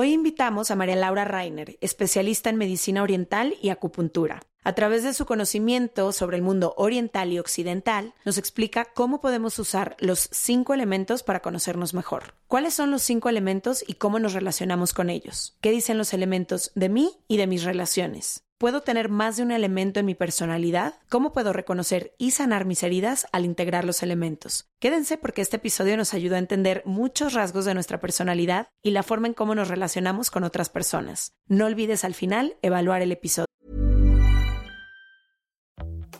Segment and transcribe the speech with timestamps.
[0.00, 4.44] Hoy invitamos a María Laura Reiner, especialista en medicina oriental y acupuntura.
[4.62, 9.58] A través de su conocimiento sobre el mundo oriental y occidental, nos explica cómo podemos
[9.58, 12.34] usar los cinco elementos para conocernos mejor.
[12.46, 15.56] ¿Cuáles son los cinco elementos y cómo nos relacionamos con ellos?
[15.60, 18.44] ¿Qué dicen los elementos de mí y de mis relaciones?
[18.58, 20.94] ¿Puedo tener más de un elemento en mi personalidad?
[21.08, 24.68] ¿Cómo puedo reconocer y sanar mis heridas al integrar los elementos?
[24.80, 29.04] Quédense porque este episodio nos ayuda a entender muchos rasgos de nuestra personalidad y la
[29.04, 31.34] forma en cómo nos relacionamos con otras personas.
[31.46, 33.46] No olvides al final evaluar el episodio.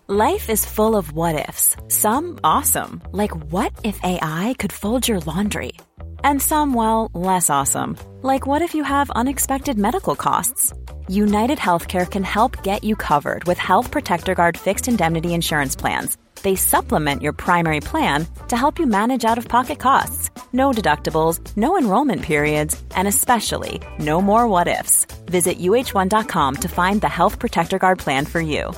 [0.06, 1.76] Life is full of what ifs.
[1.88, 5.72] Some awesome, like what if AI could fold your laundry?
[6.24, 10.72] And some, well, less awesome, like what if you have unexpected medical costs?
[11.08, 16.16] United Healthcare can help get you covered with Health Protector Guard fixed indemnity insurance plans.
[16.42, 20.30] They supplement your primary plan to help you manage out of pocket costs.
[20.52, 25.06] No deductibles, no enrollment periods, and especially no more what ifs.
[25.26, 28.72] Visit uh1.com to find the Health Protector Guard plan for you.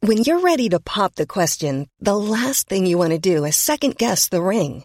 [0.00, 3.56] When you're ready to pop the question, the last thing you want to do is
[3.56, 4.84] second guess the ring.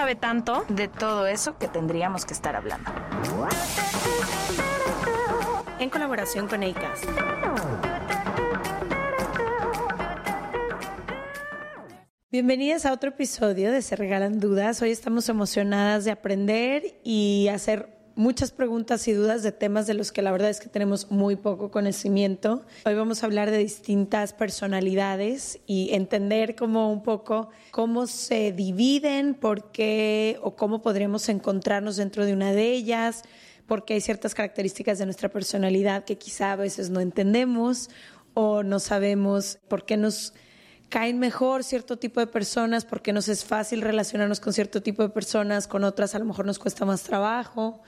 [0.00, 0.64] sabe tanto.
[0.70, 2.90] de todo eso que tendríamos que estar hablando.
[5.78, 7.04] En colaboración con ACAST.
[12.30, 14.80] Bienvenidas a otro episodio de Se Regalan Dudas.
[14.80, 20.12] Hoy estamos emocionadas de aprender y hacer muchas preguntas y dudas de temas de los
[20.12, 22.66] que la verdad es que tenemos muy poco conocimiento.
[22.84, 29.32] Hoy vamos a hablar de distintas personalidades y entender como un poco cómo se dividen,
[29.32, 33.22] por qué o cómo podríamos encontrarnos dentro de una de ellas,
[33.66, 37.88] porque hay ciertas características de nuestra personalidad que quizá a veces no entendemos
[38.34, 40.34] o no sabemos por qué nos
[40.90, 45.02] caen mejor cierto tipo de personas, por qué nos es fácil relacionarnos con cierto tipo
[45.02, 47.80] de personas, con otras a lo mejor nos cuesta más trabajo.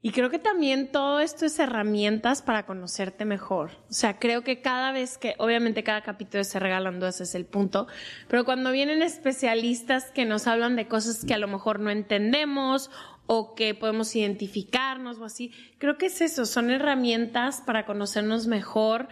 [0.00, 3.72] Y creo que también todo esto es herramientas para conocerte mejor.
[3.90, 7.46] O sea, creo que cada vez que, obviamente cada capítulo se regalan dos, es el
[7.46, 7.88] punto,
[8.28, 12.92] pero cuando vienen especialistas que nos hablan de cosas que a lo mejor no entendemos
[13.26, 19.08] o que podemos identificarnos o así, creo que es eso, son herramientas para conocernos mejor.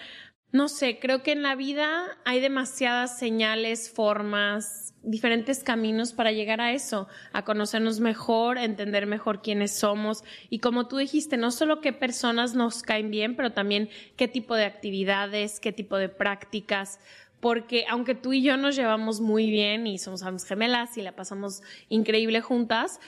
[0.56, 6.62] No sé, creo que en la vida hay demasiadas señales, formas, diferentes caminos para llegar
[6.62, 11.50] a eso, a conocernos mejor, a entender mejor quiénes somos y como tú dijiste, no
[11.50, 16.08] solo qué personas nos caen bien, pero también qué tipo de actividades, qué tipo de
[16.08, 17.00] prácticas,
[17.40, 21.60] porque aunque tú y yo nos llevamos muy bien y somos gemelas y la pasamos
[21.90, 22.98] increíble juntas,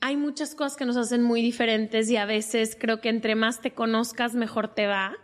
[0.00, 3.60] hay muchas cosas que nos hacen muy diferentes y a veces creo que entre más
[3.60, 5.16] te conozcas, mejor te va.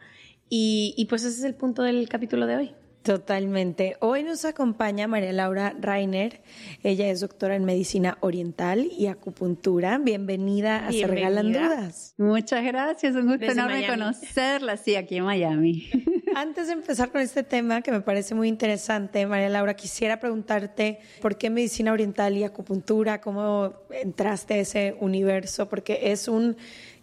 [0.49, 2.75] Y, y pues ese es el punto del capítulo de hoy.
[3.07, 3.97] Totalmente.
[4.01, 6.41] Hoy nos acompaña María Laura Reiner.
[6.83, 9.97] Ella es doctora en medicina oriental y acupuntura.
[9.99, 11.83] Bienvenida a Se Regalan Bienvenida.
[11.83, 12.15] Dudas.
[12.19, 13.97] Muchas gracias, un gusto Desde enorme Miami.
[13.97, 15.89] conocerla, sí, aquí en Miami.
[16.35, 20.99] Antes de empezar con este tema que me parece muy interesante, María Laura, quisiera preguntarte
[21.23, 26.57] por qué medicina oriental y acupuntura, cómo entraste a ese universo, porque es un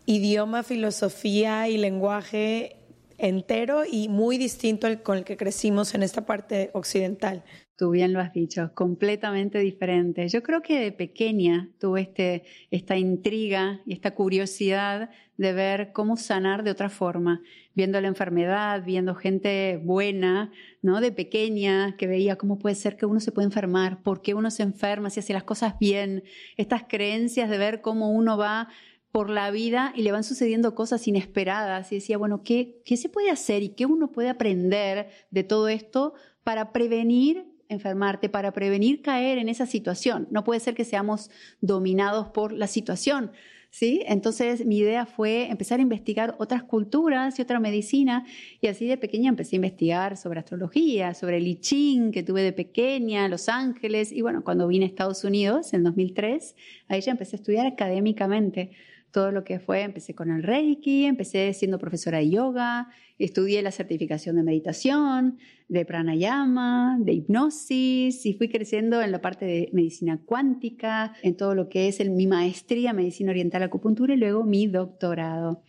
[0.05, 2.83] idioma, filosofía y lenguaje
[3.17, 7.43] entero y muy distinto al con el que crecimos en esta parte occidental.
[7.75, 10.27] Tú bien lo has dicho, completamente diferente.
[10.27, 16.15] Yo creo que de pequeña tuve este, esta intriga y esta curiosidad de ver cómo
[16.15, 17.41] sanar de otra forma,
[17.73, 20.51] viendo la enfermedad, viendo gente buena,
[20.83, 21.01] ¿no?
[21.01, 24.51] De pequeña, que veía cómo puede ser que uno se puede enfermar, por qué uno
[24.51, 26.23] se enferma, si hace las cosas bien,
[26.57, 28.69] estas creencias de ver cómo uno va
[29.13, 33.09] por la vida y le van sucediendo cosas inesperadas y decía, bueno, ¿qué, qué se
[33.09, 39.03] puede hacer y qué uno puede aprender de todo esto para prevenir enfermarte, para prevenir
[39.03, 40.27] caer en esa situación?
[40.31, 41.29] No puede ser que seamos
[41.61, 43.31] dominados por la situación,
[43.69, 44.01] ¿sí?
[44.07, 48.25] Entonces mi idea fue empezar a investigar otras culturas y otra medicina
[48.61, 52.41] y así de pequeña empecé a investigar sobre astrología, sobre el I Ching que tuve
[52.41, 56.55] de pequeña, Los Ángeles y bueno, cuando vine a Estados Unidos en 2003,
[56.87, 58.71] ahí ya empecé a estudiar académicamente
[59.13, 62.89] todo lo que fue, empecé con el Reiki, empecé siendo profesora de yoga,
[63.19, 65.37] estudié la certificación de meditación,
[65.69, 71.53] de pranayama, de hipnosis y fui creciendo en la parte de medicina cuántica, en todo
[71.53, 75.61] lo que es mi maestría medicina oriental acupuntura y luego mi doctorado.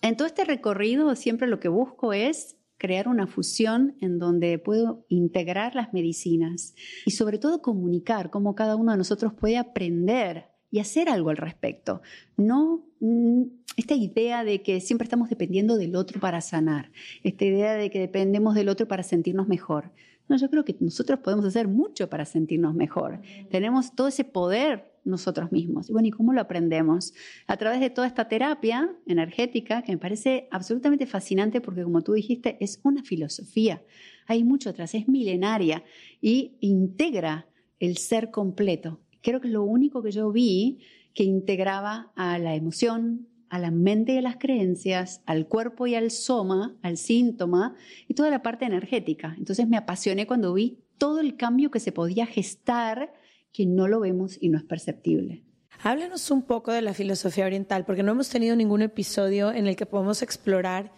[0.00, 5.04] En todo este recorrido siempre lo que busco es crear una fusión en donde puedo
[5.10, 6.74] integrar las medicinas
[7.04, 11.36] y sobre todo comunicar cómo cada uno de nosotros puede aprender y hacer algo al
[11.36, 12.02] respecto.
[12.36, 13.42] No mm,
[13.76, 16.90] esta idea de que siempre estamos dependiendo del otro para sanar,
[17.22, 19.92] esta idea de que dependemos del otro para sentirnos mejor.
[20.28, 23.20] No, yo creo que nosotros podemos hacer mucho para sentirnos mejor.
[23.50, 25.88] Tenemos todo ese poder nosotros mismos.
[25.88, 27.14] Y bueno, ¿y cómo lo aprendemos?
[27.46, 32.12] A través de toda esta terapia energética que me parece absolutamente fascinante porque como tú
[32.12, 33.82] dijiste, es una filosofía.
[34.26, 35.82] Hay mucho atrás, es milenaria
[36.20, 37.46] y integra
[37.80, 40.78] el ser completo creo que es lo único que yo vi
[41.14, 45.94] que integraba a la emoción, a la mente y a las creencias, al cuerpo y
[45.94, 47.74] al soma, al síntoma
[48.06, 49.34] y toda la parte energética.
[49.38, 53.12] Entonces me apasioné cuando vi todo el cambio que se podía gestar
[53.52, 55.44] que no lo vemos y no es perceptible.
[55.82, 59.76] Háblanos un poco de la filosofía oriental, porque no hemos tenido ningún episodio en el
[59.76, 60.92] que podamos explorar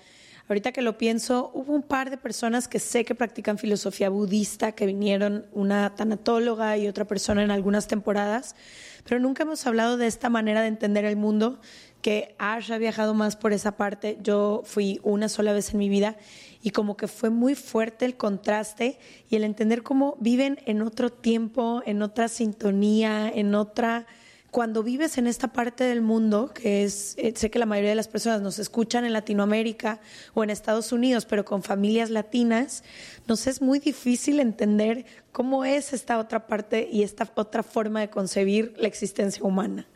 [0.50, 4.72] Ahorita que lo pienso, hubo un par de personas que sé que practican filosofía budista,
[4.72, 8.56] que vinieron una tanatóloga y otra persona en algunas temporadas,
[9.04, 11.60] pero nunca hemos hablado de esta manera de entender el mundo,
[12.02, 14.18] que Ash ha viajado más por esa parte.
[14.24, 16.16] Yo fui una sola vez en mi vida
[16.64, 18.98] y como que fue muy fuerte el contraste
[19.28, 24.08] y el entender cómo viven en otro tiempo, en otra sintonía, en otra
[24.50, 27.96] cuando vives en esta parte del mundo, que es, eh, sé que la mayoría de
[27.96, 30.00] las personas nos escuchan en Latinoamérica
[30.34, 32.82] o en Estados Unidos, pero con familias latinas,
[33.28, 38.10] nos es muy difícil entender cómo es esta otra parte y esta otra forma de
[38.10, 39.86] concebir la existencia humana.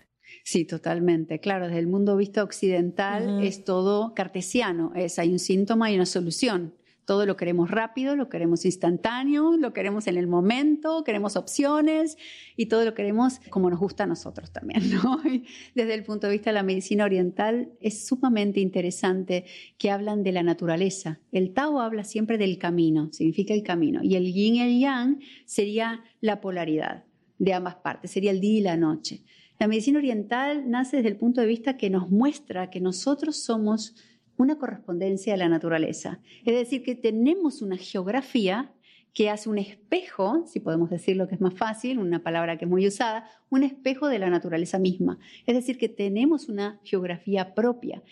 [0.44, 1.40] Sí, totalmente.
[1.40, 6.06] Claro, desde el mundo visto occidental es todo cartesiano, es hay un síntoma y una
[6.06, 6.74] solución.
[7.04, 12.16] Todo lo queremos rápido, lo queremos instantáneo, lo queremos en el momento, queremos opciones
[12.56, 14.82] y todo lo queremos como nos gusta a nosotros también.
[15.74, 19.44] desde el punto de vista de la medicina oriental es sumamente interesante
[19.76, 21.20] que hablan de la naturaleza.
[21.30, 25.20] El Tao habla siempre del camino, significa el camino, y el yin y el yang
[25.44, 27.04] sería la polaridad
[27.38, 29.24] de ambas partes, sería el día y la noche.
[29.58, 33.94] La medicina oriental nace desde el punto de vista que nos muestra que nosotros somos
[34.36, 36.20] una correspondencia de la naturaleza.
[36.44, 38.72] Es decir, que tenemos una geografía
[39.12, 42.70] que hace un espejo, si podemos decirlo que es más fácil, una palabra que es
[42.70, 45.18] muy usada, un espejo de la naturaleza misma.
[45.46, 48.02] Es decir, que tenemos una geografía propia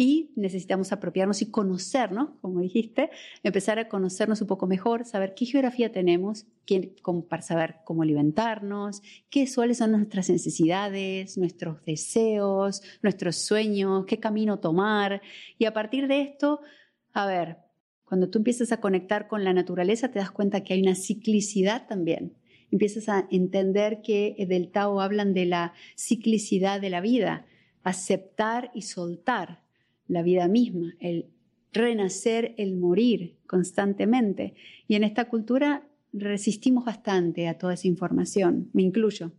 [0.00, 3.10] y necesitamos apropiarnos y conocernos, como dijiste,
[3.42, 6.46] empezar a conocernos un poco mejor, saber qué geografía tenemos,
[7.28, 14.58] para saber cómo alimentarnos, qué, cuáles son nuestras necesidades, nuestros deseos, nuestros sueños, qué camino
[14.58, 15.20] tomar.
[15.58, 16.62] Y a partir de esto,
[17.12, 17.58] a ver,
[18.06, 21.86] cuando tú empiezas a conectar con la naturaleza, te das cuenta que hay una ciclicidad
[21.86, 22.38] también.
[22.70, 27.44] Empiezas a entender que del Tao hablan de la ciclicidad de la vida,
[27.82, 29.68] aceptar y soltar
[30.10, 31.26] la vida misma, el
[31.72, 34.54] renacer, el morir constantemente.
[34.88, 39.32] Y en esta cultura resistimos bastante a toda esa información, me incluyo,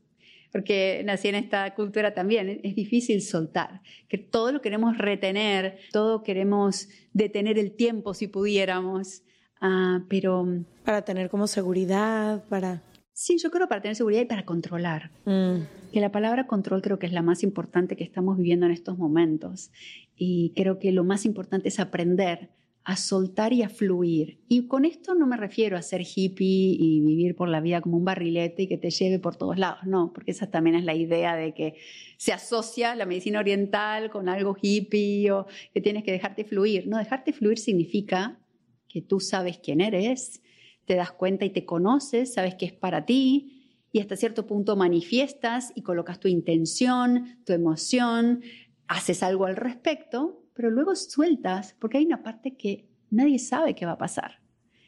[0.52, 6.24] porque nací en esta cultura también, es difícil soltar, que todo lo queremos retener, todo
[6.24, 9.24] queremos detener el tiempo si pudiéramos,
[9.60, 10.48] ah, pero...
[10.86, 12.82] Para tener como seguridad, para...
[13.14, 15.12] Sí, yo creo para tener seguridad y para controlar.
[15.26, 15.92] Mm.
[15.92, 18.98] Que la palabra control creo que es la más importante que estamos viviendo en estos
[18.98, 19.72] momentos.
[20.16, 22.50] Y creo que lo más importante es aprender
[22.84, 24.40] a soltar y a fluir.
[24.48, 27.98] Y con esto no me refiero a ser hippie y vivir por la vida como
[27.98, 30.96] un barrilete y que te lleve por todos lados, no, porque esa también es la
[30.96, 31.76] idea de que
[32.18, 36.88] se asocia la medicina oriental con algo hippie o que tienes que dejarte fluir.
[36.88, 38.40] No, dejarte fluir significa
[38.88, 40.42] que tú sabes quién eres,
[40.86, 43.62] te das cuenta y te conoces, sabes que es para ti
[43.92, 48.42] y hasta cierto punto manifiestas y colocas tu intención, tu emoción,
[48.88, 53.86] haces algo al respecto, pero luego sueltas porque hay una parte que nadie sabe qué
[53.86, 54.42] va a pasar.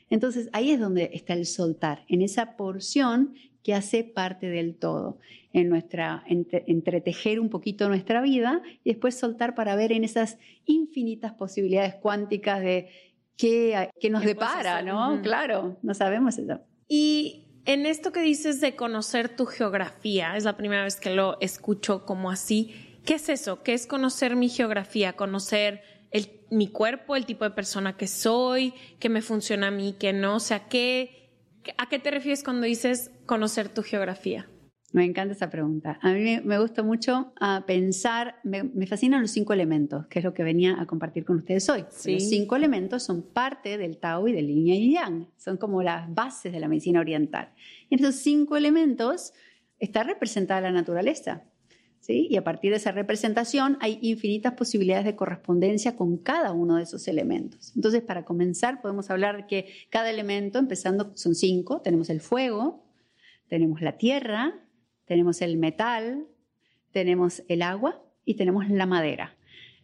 [0.10, 3.34] Entonces ahí es donde está el soltar, en esa porción
[3.64, 5.20] que hace parte del todo,
[5.54, 11.34] en nuestra entretejer un poquito nuestra vida y después soltar para ver en esas infinitas
[11.34, 12.90] posibilidades cuánticas de
[13.38, 15.22] qué, nos depara, ¿no?
[15.22, 16.60] Claro, no sabemos eso.
[16.88, 21.40] Y en esto que dices de conocer tu geografía, es la primera vez que lo
[21.40, 23.00] escucho como así.
[23.06, 23.64] ¿Qué es eso?
[23.64, 25.14] ¿Qué es conocer mi geografía?
[25.14, 25.82] Conocer
[26.50, 30.36] mi cuerpo, el tipo de persona que soy, qué me funciona a mí, qué no.
[30.36, 31.32] O sea, ¿qué,
[31.78, 34.48] ¿a qué te refieres cuando dices conocer tu geografía?
[34.94, 35.98] Me encanta esa pregunta.
[36.04, 40.36] A mí me gusta mucho ah, pensar, me, fascinan los cinco elementos, que es lo
[40.36, 41.82] que venía a compartir con ustedes hoy.
[41.82, 46.14] Los cinco elementos son parte del Tao y del Yin y Yang, son como las
[46.14, 47.50] bases de la medicina oriental.
[47.90, 49.34] Y en esos cinco elementos
[49.80, 51.42] está representada la naturaleza.
[52.00, 52.28] ¿sí?
[52.30, 56.84] Y a partir de esa representación hay infinitas posibilidades de correspondencia con cada uno de
[56.84, 57.74] esos elementos.
[57.76, 61.82] Entonces, para comenzar, podemos hablar de que cada elemento, empezando, son cinco.
[61.82, 62.86] Tenemos el fuego,
[63.48, 64.63] tenemos la tierra,
[65.06, 66.28] tenemos el metal,
[66.92, 69.36] tenemos el agua y tenemos la madera.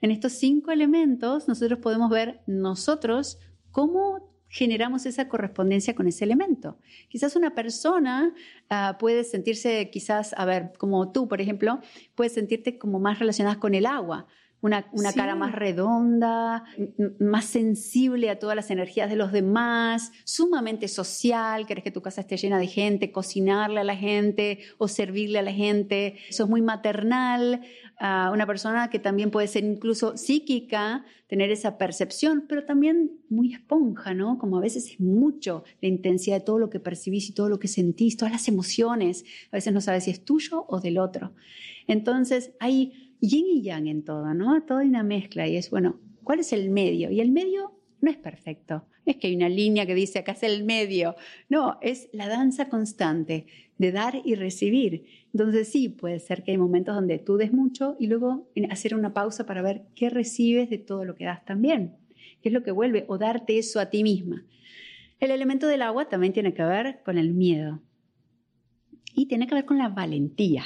[0.02, 3.40] En estos cinco elementos nosotros podemos ver nosotros
[3.72, 6.80] cómo generamos esa correspondencia con ese elemento.
[7.08, 8.34] Quizás una persona
[8.70, 11.80] ah, puede sentirse, quizás, a ver, como tú, por ejemplo,
[12.16, 14.28] puedes sentirte como más relacionada con el agua
[14.62, 16.66] una, cara más redonda,
[17.20, 22.22] más sensible a todas las energías de los demás, sumamente social, querés que tu casa
[22.22, 26.62] esté llena de gente, cocinarle a la gente o servirle a la gente, sos muy
[26.62, 27.62] maternal,
[28.00, 34.14] una persona que también puede ser incluso psíquica, tener esa percepción, pero también muy esponja,
[34.14, 34.38] ¿no?
[34.40, 37.60] Como a veces es mucho la intensidad de todo lo que percibís y todo lo
[37.60, 41.34] que sentís, todas las emociones, a veces no sabes si es tuyo o del otro.
[41.88, 44.62] Entonces hay yin y yang en todo, ¿no?
[44.64, 47.12] Todo hay una mezcla y es, bueno, ¿cuál es el medio?
[47.12, 48.86] Y el medio no es perfecto.
[49.06, 51.16] Es que hay una línea que dice acá es el medio.
[51.50, 53.48] No, es la danza constante
[53.78, 55.06] de dar y recibir.
[55.34, 59.14] Entonces sí, puede ser que hay momentos donde tú des mucho y luego hacer una
[59.14, 61.96] pausa para ver qué recibes de todo lo que das también.
[62.42, 63.06] ¿Qué es lo que vuelve?
[63.08, 64.46] O darte eso a ti misma.
[65.20, 67.82] El elemento del agua también tiene que ver con el miedo.
[69.14, 70.64] Y tiene que ver con la valentía.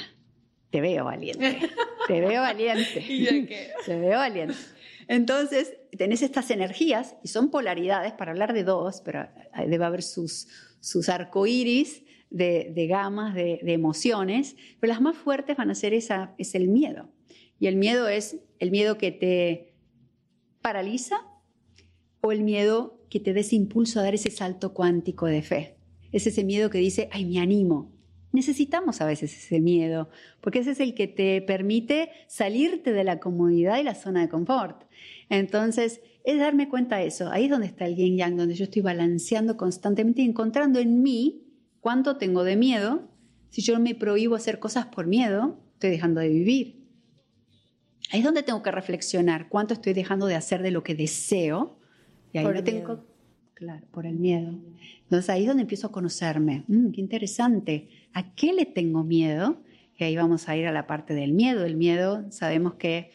[0.70, 1.58] Te veo valiente.
[2.06, 3.72] Te veo valiente.
[3.86, 4.54] Te veo valiente.
[5.08, 9.28] Entonces, tenés estas energías y son polaridades, para hablar de dos, pero
[9.66, 10.48] debe haber sus,
[10.80, 16.34] sus arcoíris de, de gamas de, emociones, pero las más fuertes van a ser esa,
[16.38, 17.10] es el miedo.
[17.60, 19.74] Y el miedo es el miedo que te
[20.60, 21.26] paraliza
[22.20, 25.76] o el miedo que te des impulso a dar ese salto cuántico de fe.
[26.10, 27.93] Es ese miedo que dice, ay, me animo,
[28.34, 30.10] necesitamos a veces ese miedo,
[30.40, 34.28] porque ese es el que te permite salirte de la comodidad y la zona de
[34.28, 34.84] confort.
[35.28, 37.30] Entonces, es darme cuenta de eso.
[37.30, 41.02] Ahí es donde está el yin yang, donde yo estoy balanceando constantemente y encontrando en
[41.02, 41.42] mí
[41.80, 43.08] cuánto tengo de miedo.
[43.50, 46.84] Si yo me prohíbo hacer cosas por miedo, estoy dejando de vivir.
[48.10, 51.78] Ahí es donde tengo que reflexionar cuánto estoy dejando de hacer de lo que deseo.
[52.32, 53.04] Y ahí por tengo,
[53.54, 54.58] claro, por el miedo.
[55.02, 56.64] Entonces ahí es donde empiezo a conocerme.
[56.66, 57.88] Mm, qué interesante.
[58.14, 59.60] ¿A qué le tengo miedo?
[59.96, 61.64] Y ahí vamos a ir a la parte del miedo.
[61.64, 63.10] El miedo, sabemos que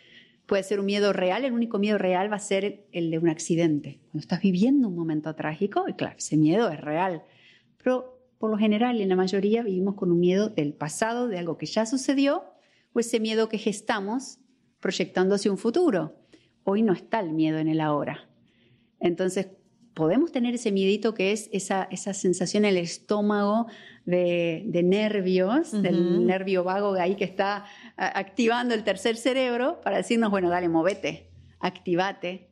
[0.45, 3.29] puede ser un miedo real, el único miedo real va a ser el de un
[3.29, 3.99] accidente.
[4.05, 7.23] Cuando estás viviendo un momento trágico, y claro, ese miedo es real.
[7.81, 11.57] Pero por lo general, en la mayoría, vivimos con un miedo del pasado, de algo
[11.57, 12.45] que ya sucedió,
[12.93, 14.39] o ese miedo que gestamos
[14.79, 16.15] proyectando hacia un futuro.
[16.63, 18.27] Hoy no está el miedo en el ahora.
[18.99, 19.49] Entonces,
[19.93, 23.67] podemos tener ese miedito que es esa, esa sensación en el estómago
[24.05, 27.65] de, nervios, del nervio vago ahí que está
[27.96, 31.29] activando el tercer cerebro para decirnos, bueno, dale, movete,
[31.60, 32.50] activate.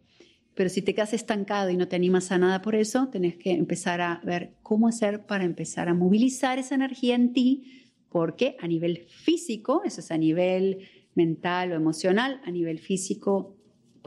[0.54, 3.52] Pero si te quedas estancado y no te animas a nada por eso, tenés que
[3.52, 8.68] empezar a ver cómo hacer para empezar a movilizar esa energía en ti, porque a
[8.68, 13.57] nivel físico, eso es a nivel mental o emocional, a nivel físico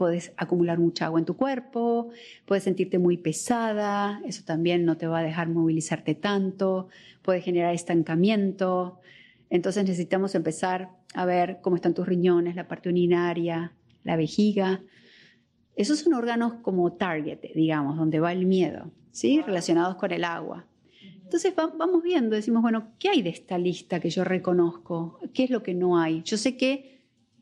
[0.01, 2.09] puedes acumular mucha agua en tu cuerpo,
[2.47, 6.87] puedes sentirte muy pesada, eso también no te va a dejar movilizarte tanto,
[7.21, 8.99] puede generar estancamiento.
[9.51, 14.81] Entonces necesitamos empezar a ver cómo están tus riñones, la parte urinaria, la vejiga.
[15.75, 19.39] Esos son órganos como target, digamos, donde va el miedo, ¿sí?
[19.43, 20.65] Relacionados con el agua.
[21.21, 25.19] Entonces vamos viendo, decimos, bueno, ¿qué hay de esta lista que yo reconozco?
[25.31, 26.23] ¿Qué es lo que no hay?
[26.23, 26.90] Yo sé que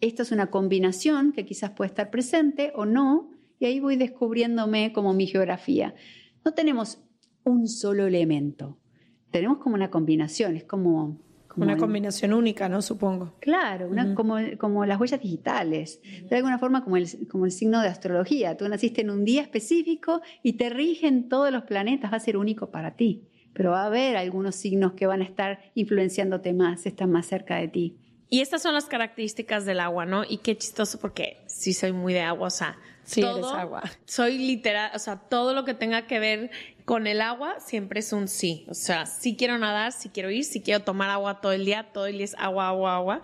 [0.02, 4.94] esta es una combinación que quizás puede estar presente o no, y ahí voy descubriéndome
[4.94, 5.94] como mi geografía.
[6.46, 7.02] No tenemos
[7.44, 8.78] un solo elemento,
[9.32, 11.20] tenemos como una combinación, es como...
[11.58, 12.82] una combinación única, ¿no?
[12.82, 13.36] Supongo.
[13.40, 17.90] Claro, como, como, las huellas digitales, de alguna forma como el, como el signo de
[17.90, 18.56] astrología.
[18.56, 22.38] Tú naciste en un día específico y te rigen todos los planetas, va a ser
[22.38, 26.86] único para ti, pero va a haber algunos signos que van a estar influenciándote más,
[26.86, 27.98] están más cerca de ti.
[28.30, 30.24] Y estas son las características del agua, ¿no?
[30.24, 33.84] Y qué chistoso porque sí soy muy de agua, o sea, sí eres agua.
[34.06, 36.52] Soy literal, o sea, todo lo que tenga que ver
[36.86, 38.66] con el agua siempre es un sí.
[38.70, 41.88] O sea, sí quiero nadar, sí quiero ir, sí quiero tomar agua todo el día,
[41.92, 43.22] todo el día es agua, agua, agua.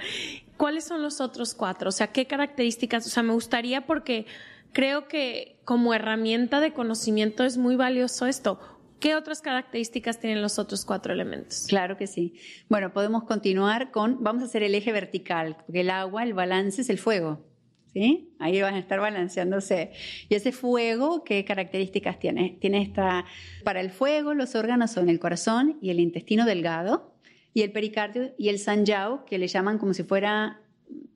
[0.57, 1.89] ¿cuáles son los otros cuatro?
[1.89, 3.05] O sea, ¿qué características?
[3.05, 4.25] O sea, me gustaría porque
[4.73, 8.59] creo que como herramienta de conocimiento es muy valioso esto.
[8.99, 11.65] ¿Qué otras características tienen los otros cuatro elementos?
[11.67, 12.35] Claro que sí.
[12.69, 16.81] Bueno, podemos continuar con, vamos a hacer el eje vertical, porque el agua, el balance
[16.81, 17.45] es el fuego.
[17.93, 18.35] ¿Sí?
[18.39, 19.91] Ahí van a estar balanceándose.
[20.27, 22.57] Y ese fuego, ¿qué características tiene?
[22.59, 23.23] Tiene esta,
[23.63, 27.15] para el fuego, los órganos son el corazón y el intestino delgado,
[27.53, 30.59] y el pericardio y el sanjao, que le llaman como si fuera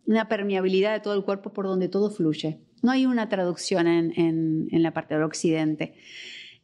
[0.05, 2.59] una permeabilidad de todo el cuerpo por donde todo fluye.
[2.81, 5.93] No hay una traducción en, la parte del occidente.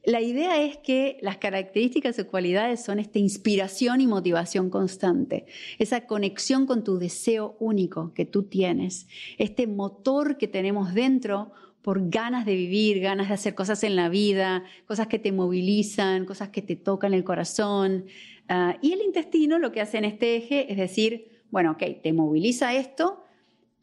[0.06, 5.48] La idea es que las características o cualidades son esta inspiración y motivación constante,
[5.80, 9.08] esa conexión con tu deseo único que tú tienes,
[9.40, 14.10] este motor que tenemos dentro por ganas de vivir, ganas de hacer cosas en la
[14.10, 18.06] vida, cosas que te movilizan, cosas que te tocan el corazón.
[18.48, 22.12] Ah, y el intestino lo que hace en este eje es decir, bueno, ok, te
[22.12, 23.24] moviliza esto,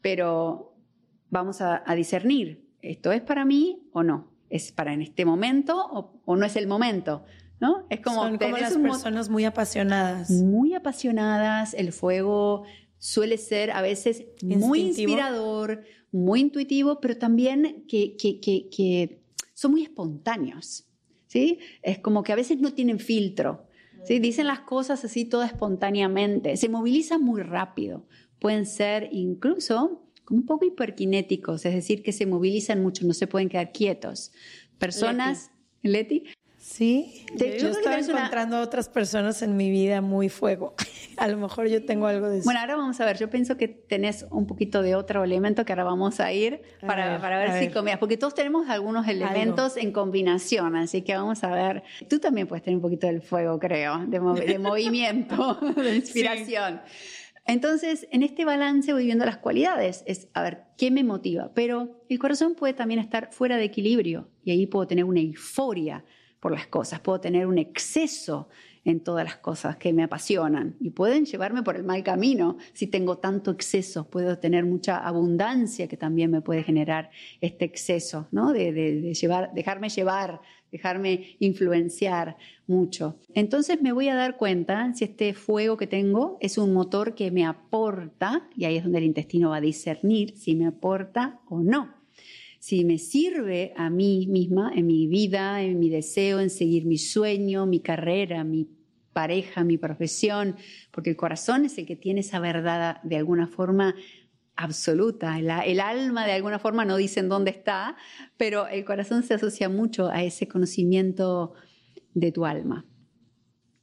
[0.01, 0.75] pero
[1.29, 4.32] vamos a, discernir, ¿esto es para mí o no?
[4.53, 7.25] ¿Es para en este momento o, no es el momento?
[7.59, 7.87] ¿No?
[7.89, 10.29] Es como, Son como las personas muy apasionadas.
[10.29, 12.63] Muy apasionadas, el fuego
[12.99, 19.23] suele ser a veces muy inspirador, muy intuitivo, pero también que, que, que, que,
[19.55, 20.85] son muy espontáneos.
[21.25, 21.57] ¿sí?
[21.81, 23.65] Es como que a veces no tienen filtro.
[24.03, 24.19] ¿sí?
[24.19, 28.05] Dicen las cosas así todo espontáneamente, se movilizan muy rápido.
[28.37, 33.27] Pueden ser incluso como un poco hiperkinéticos, es decir, que se movilizan mucho, no se
[33.27, 34.31] pueden quedar quietos.
[34.77, 35.51] Personas,
[35.81, 36.25] Leti,
[36.63, 40.75] Sí, de hecho, yo estaba encontrando a otras personas en mi vida muy fuego.
[41.17, 42.45] a lo mejor yo tengo algo de eso.
[42.45, 43.17] Bueno, ahora vamos a ver.
[43.17, 47.17] Yo pienso que tenés un poquito de otro elemento que ahora vamos a ir para,
[47.17, 47.97] ver, si comías.
[47.97, 51.83] Porque todos tenemos algunos elementos en combinación, así que vamos a ver.
[52.07, 54.19] Tú también puedes tener un poquito del fuego, creo, de,
[54.59, 56.79] movimiento, de inspiración.
[57.45, 61.51] Entonces, en este balance voy viendo las cualidades, es a ver, ¿qué me motiva?
[61.53, 66.05] Pero el corazón puede también estar fuera de equilibrio y ahí puedo tener una euforia
[66.39, 68.49] por las cosas, puedo tener un exceso
[68.85, 72.87] en todas las cosas que me apasionan y pueden llevarme por el mal camino si
[72.87, 78.51] tengo tanto exceso, puedo tener mucha abundancia que también me puede generar este exceso, ¿no?
[78.51, 80.41] De, llevar, dejarme llevar,
[80.73, 82.35] dejarme influenciar
[82.67, 83.15] mucho.
[83.33, 87.31] Entonces me voy a dar cuenta si este fuego que tengo es un motor que
[87.31, 91.61] me aporta, y ahí es donde el intestino va a discernir si me aporta o
[91.61, 92.03] no
[92.59, 96.97] si me sirve a mí misma, en mi vida, en mi deseo, en seguir mi
[96.97, 98.69] sueño, mi carrera, mi
[99.11, 100.55] pareja, mi profesión,
[100.91, 103.95] porque el corazón es el que tiene esa verdad de alguna forma
[104.55, 105.37] absoluta.
[105.39, 107.95] El, alma de alguna forma no dice en dónde está,
[108.37, 111.53] pero el corazón se asocia mucho a ese conocimiento
[112.13, 112.85] de tu alma.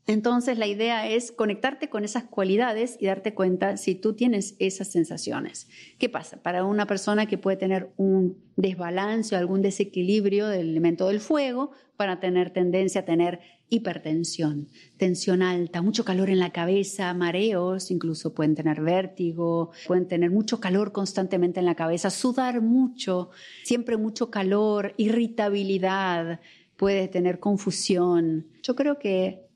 [0.06, 4.88] Entonces la idea es conectarte con esas cualidades y darte cuenta si tú tienes esas
[4.88, 5.68] sensaciones.
[5.98, 6.42] ¿Qué pasa?
[6.42, 11.70] Para una persona que puede tener un desbalance o algún desequilibrio del elemento del fuego,
[11.96, 18.34] para tener tendencia a tener hipertensión, tensión alta, mucho calor en la cabeza, mareos, incluso
[18.34, 23.30] pueden tener vértigo, pueden tener mucho calor constantemente en la cabeza, sudar mucho,
[23.64, 26.40] siempre mucho calor, irritabilidad,
[26.76, 28.48] puede tener confusión.
[28.62, 29.46] Yo creo que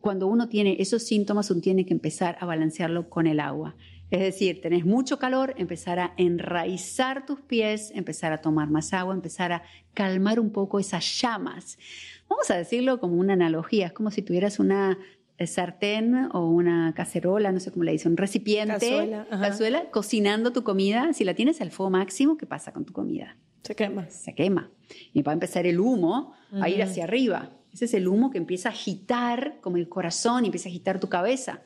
[0.00, 3.74] cuando uno tiene esos síntomas, uno tiene que empezar a balancearlo con el agua.
[4.10, 9.14] Es decir, tenés mucho calor, empezar a enraizar tus pies, empezar a tomar más agua,
[9.14, 9.62] empezar a
[9.94, 11.78] calmar un poco esas llamas.
[12.28, 14.98] Vamos a decirlo como una analogía, es como si tuvieras una
[15.44, 21.12] sartén o una cacerola, no sé cómo le dicen, un recipiente, cazuela, cocinando tu comida.
[21.12, 23.36] Si la tienes al fuego máximo, ¿qué pasa con tu comida?
[23.62, 24.08] Se quema.
[24.10, 24.70] Se quema.
[25.12, 27.50] Y va a empezar el humo a ir hacia arriba.
[27.72, 31.00] Ese es el humo que empieza a agitar como el corazón y empieza a agitar
[31.00, 31.62] tu cabeza.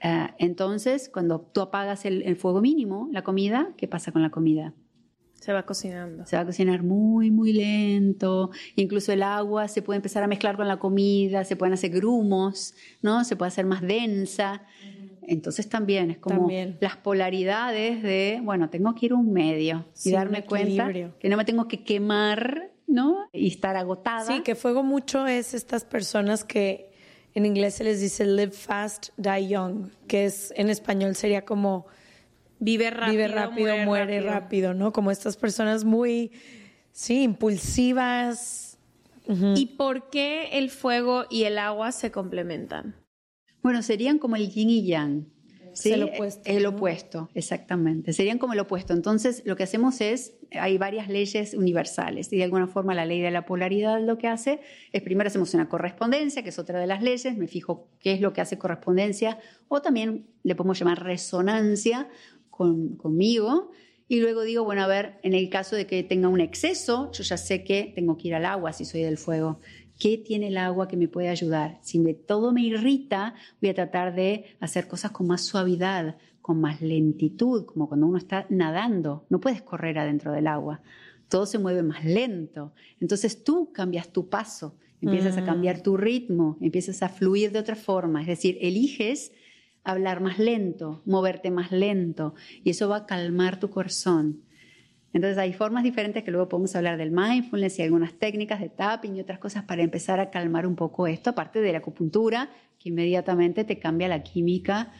[0.00, 4.72] Ah, entonces, cuando tú apagas el, fuego mínimo, la comida, ¿qué pasa con la comida?
[5.48, 6.26] Se va cocinando.
[6.26, 8.50] Se va a cocinar muy, muy lento.
[8.76, 12.74] Incluso el agua se puede empezar a mezclar con la comida, se pueden hacer grumos,
[13.00, 13.24] ¿no?
[13.24, 14.66] Se puede hacer más densa.
[15.22, 20.10] Entonces también es como las polaridades de, bueno, tengo que ir a un medio y
[20.10, 23.30] darme cuenta que no me tengo que quemar ¿no?
[23.32, 24.26] Y estar agotada.
[24.26, 26.90] Sí, que fuego mucho es estas personas que
[27.32, 31.86] en inglés se les dice live fast, die young, que es en español sería como
[32.58, 34.74] vive rápido, vive rápido muere, rápido.
[34.74, 34.92] ¿no?
[34.92, 36.32] Como estas personas muy,
[36.92, 38.78] sí, impulsivas.
[39.56, 42.96] ¿Y por qué el fuego y el agua se complementan?
[43.62, 45.26] Bueno, serían como el yin y yang.
[45.74, 46.42] Sí, el opuesto.
[46.50, 48.12] El opuesto, exactamente.
[48.12, 48.94] Serían como el opuesto.
[48.94, 53.20] Entonces, lo que hacemos es, hay varias leyes universales y de alguna forma la ley
[53.20, 54.60] de la polaridad lo que hace
[54.92, 58.20] es, primero hacemos una correspondencia, que es otra de las leyes, me fijo qué es
[58.20, 62.08] lo que hace correspondencia, o también le podemos llamar resonancia
[62.58, 63.70] conmigo
[64.08, 67.22] y luego digo, bueno, a ver, en el caso de que tenga un exceso, yo
[67.22, 69.60] ya sé que tengo que ir al agua si soy del fuego.
[69.98, 71.78] ¿Qué tiene el agua que me puede ayudar?
[71.82, 76.58] Si me, todo me irrita, voy a tratar de hacer cosas con más suavidad, con
[76.58, 79.26] más lentitud, como cuando uno está nadando.
[79.28, 80.80] No puedes correr adentro del agua.
[81.28, 82.72] Todo se mueve más lento.
[83.00, 85.82] Entonces tú cambias tu paso, empiezas a cambiar mm.
[85.82, 88.22] tu ritmo, empiezas a fluir de otra forma.
[88.22, 89.32] Es decir, eliges
[89.90, 94.42] hablar más lento, moverte más lento, y eso va a calmar tu corazón.
[95.12, 99.16] Entonces hay formas diferentes que luego podemos hablar del mindfulness y algunas técnicas de tapping
[99.16, 102.90] y otras cosas para empezar a calmar un poco esto, aparte de la acupuntura, que
[102.90, 104.92] inmediatamente te cambia la química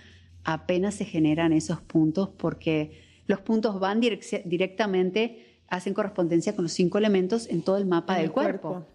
[0.45, 6.97] apenas se generan esos puntos, porque los puntos van directamente, hacen correspondencia con los cinco
[6.97, 8.87] elementos en todo el mapa del cuerpo.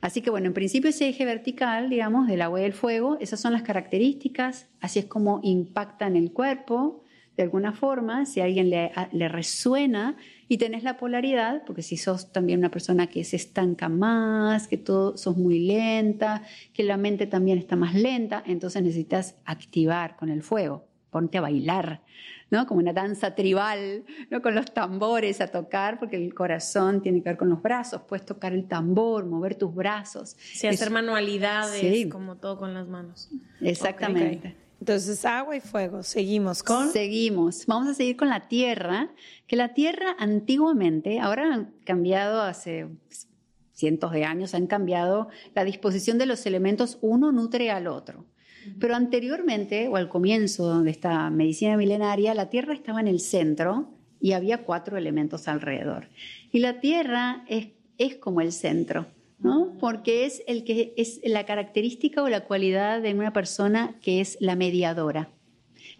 [0.00, 3.40] Así que bueno, en principio ese eje vertical, digamos, del agua y del fuego, esas
[3.40, 7.02] son las características, así es como impactan el cuerpo
[7.38, 10.16] de alguna forma, si a alguien le, resuena
[10.48, 14.76] y tenés la polaridad, porque si sos también una persona que se estanca más, que
[14.76, 16.42] todo sos muy lenta,
[16.74, 21.40] que la mente también está más lenta, entonces necesitas activar con el fuego, ponte a
[21.40, 22.02] bailar,
[22.50, 22.66] ¿no?
[22.66, 24.42] Como una danza tribal, ¿no?
[24.42, 28.24] Con los tambores a tocar, porque el corazón tiene que ver con los brazos, puedes
[28.24, 30.36] tocar el tambor, mover tus brazos.
[30.38, 33.30] Sí, hacer manualidades, como todo con las manos.
[33.60, 34.56] Exactamente.
[34.80, 36.02] Entonces, agua y fuego.
[36.02, 36.90] Seguimos con.
[36.90, 37.66] Seguimos.
[37.66, 39.10] Vamos a seguir con la tierra,
[39.46, 42.86] que la tierra antiguamente, ahora han cambiado hace
[43.72, 48.24] cientos de años, han cambiado la disposición de los elementos, uno nutre al otro.
[48.78, 53.90] Pero anteriormente, o al comienzo de esta medicina milenaria, la Tierra estaba en el centro
[54.20, 56.08] y había cuatro elementos alrededor.
[56.52, 57.68] Y la Tierra es,
[57.98, 59.06] es como el centro,
[59.38, 59.76] ¿no?
[59.80, 64.36] Porque es, el que, es la característica o la cualidad de una persona que es
[64.40, 65.30] la mediadora.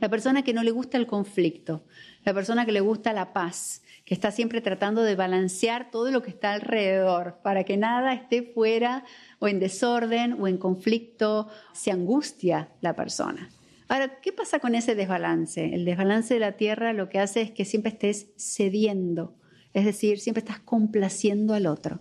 [0.01, 1.85] La persona que no le gusta el conflicto,
[2.25, 6.23] la persona que le gusta la paz, que está siempre tratando de balancear todo lo
[6.23, 9.05] que está alrededor para que nada esté fuera
[9.39, 13.51] o en desorden o en conflicto, se angustia la persona.
[13.89, 15.75] Ahora, ¿qué pasa con ese desbalance?
[15.75, 19.35] El desbalance de la tierra lo que hace es que siempre estés cediendo,
[19.73, 22.01] es decir, siempre estás complaciendo al otro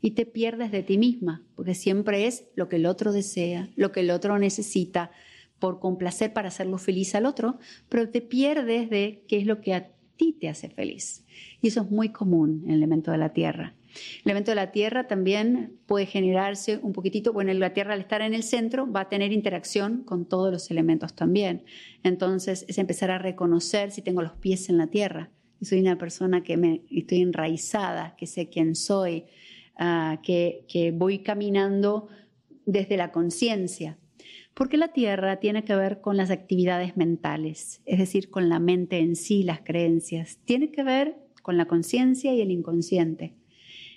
[0.00, 3.90] y te pierdes de ti misma, porque siempre es lo que el otro desea, lo
[3.90, 5.10] que el otro necesita,
[5.58, 9.72] por complacer para hacerlo feliz al otro, pero te pierdes de qué es lo que
[9.72, 11.24] a ti te hace feliz.
[11.62, 13.74] Y eso es muy común en el elemento de la tierra.
[13.94, 18.22] El elemento de la tierra también puede generarse un poquitito, bueno, la tierra al estar
[18.22, 21.64] en el centro va a tener interacción con todos los elementos también.
[22.02, 25.30] Entonces es empezar a reconocer si tengo los pies en la tierra,
[25.60, 29.24] si soy una persona que me, estoy enraizada, que sé quién soy,
[29.76, 32.08] ah, que voy caminando
[32.66, 33.98] desde la conciencia.
[34.54, 38.98] Porque la tierra tiene que ver con las actividades mentales, es decir, con la mente
[39.00, 40.38] en sí, las creencias.
[40.44, 43.34] Tiene que ver con la conciencia y el inconsciente.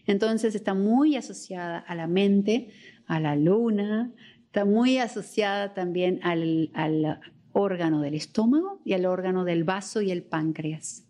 [0.08, 2.70] Entonces está muy asociada a la mente,
[3.06, 4.12] a la luna,
[4.46, 7.20] está muy asociada también al,
[7.52, 11.06] órgano del estómago y al órgano del vaso y el páncreas.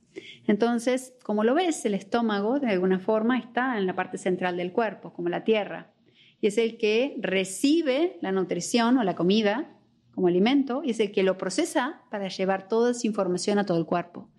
[0.48, 4.72] Entonces, como lo ves, el estómago de alguna forma está en la parte central del
[4.72, 5.92] cuerpo, como la tierra,
[6.40, 9.78] y es el que recibe la nutrición o la comida
[10.16, 13.78] como alimento y es el que lo procesa para llevar toda esa información a todo
[13.78, 14.30] el cuerpo.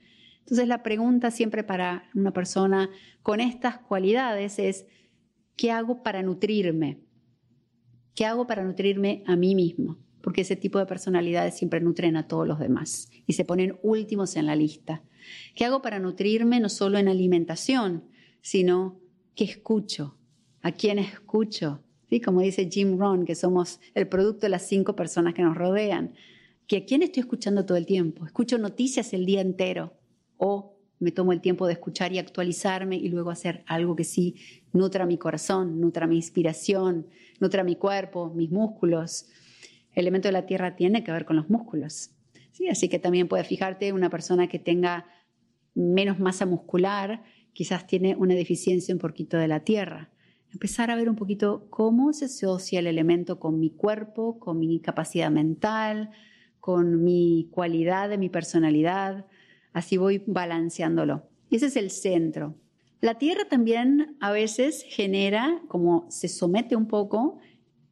[0.48, 2.88] Entonces la pregunta siempre para una persona
[3.22, 4.86] con estas cualidades es,
[5.56, 7.00] ¿qué hago para nutrirme?
[8.14, 9.98] ¿Qué hago para nutrirme a mí mismo?
[10.22, 14.36] Porque ese tipo de personalidades siempre nutren a todos los demás y se ponen últimos
[14.36, 15.02] en la lista.
[15.54, 18.04] ¿Qué hago para nutrirme no solo en alimentación,
[18.40, 19.02] sino
[19.34, 20.16] qué escucho?
[20.62, 21.84] ¿A quién escucho?
[22.08, 22.22] ¿Sí?
[22.22, 26.14] Como dice Jim Rohn, que somos el producto de las cinco personas que nos rodean.
[26.66, 28.24] ¿Que ¿A quién estoy escuchando todo el tiempo?
[28.24, 29.97] Escucho noticias el día entero
[30.38, 34.36] o me tomo el tiempo de escuchar y actualizarme y luego hacer algo que sí
[34.72, 37.06] nutra mi corazón, nutra mi inspiración,
[37.40, 39.26] nutra mi cuerpo, mis músculos.
[39.92, 42.10] El elemento de la tierra tiene que ver con los músculos.
[42.52, 42.68] ¿sí?
[42.68, 45.06] Así que también puedes fijarte una persona que tenga
[45.74, 47.22] menos masa muscular,
[47.52, 50.10] quizás tiene una deficiencia un poquito de la tierra.
[50.52, 54.80] Empezar a ver un poquito cómo se asocia el elemento con mi cuerpo, con mi
[54.80, 56.10] capacidad mental,
[56.58, 59.26] con mi cualidad de mi personalidad
[59.78, 61.28] Así voy balanceándolo.
[61.52, 62.56] Ese es el centro.
[63.00, 67.38] La Tierra también a veces genera, como se somete un poco,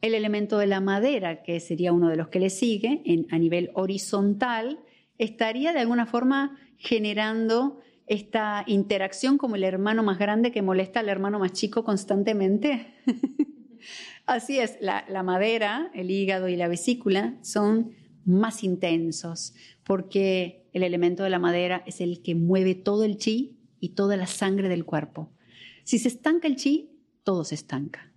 [0.01, 3.71] el elemento de la madera, que sería uno de los que le sigue, a nivel
[3.75, 4.81] horizontal,
[5.17, 11.09] estaría de alguna forma generando esta interacción como el hermano más grande que molesta al
[11.09, 12.95] hermano más chico constantemente.
[14.27, 17.93] Así es, la madera, el hígado y la vesícula son
[18.25, 23.57] más intensos, porque el elemento de la madera es el que mueve todo el chi
[23.81, 25.33] y toda la sangre del cuerpo.
[25.85, 26.91] Si se estanca el chi,
[27.25, 28.13] todo se estanca.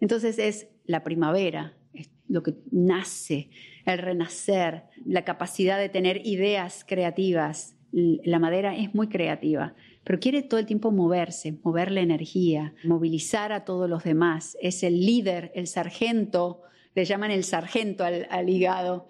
[0.00, 3.50] Entonces es la primavera, es lo que nace,
[3.86, 7.76] el renacer, la capacidad de tener ideas creativas.
[7.92, 13.52] La madera es muy creativa, pero quiere todo el tiempo moverse, mover la energía, movilizar
[13.52, 14.56] a todos los demás.
[14.60, 16.62] Es el líder, el sargento,
[16.96, 19.06] le llaman el sargento al, al hígado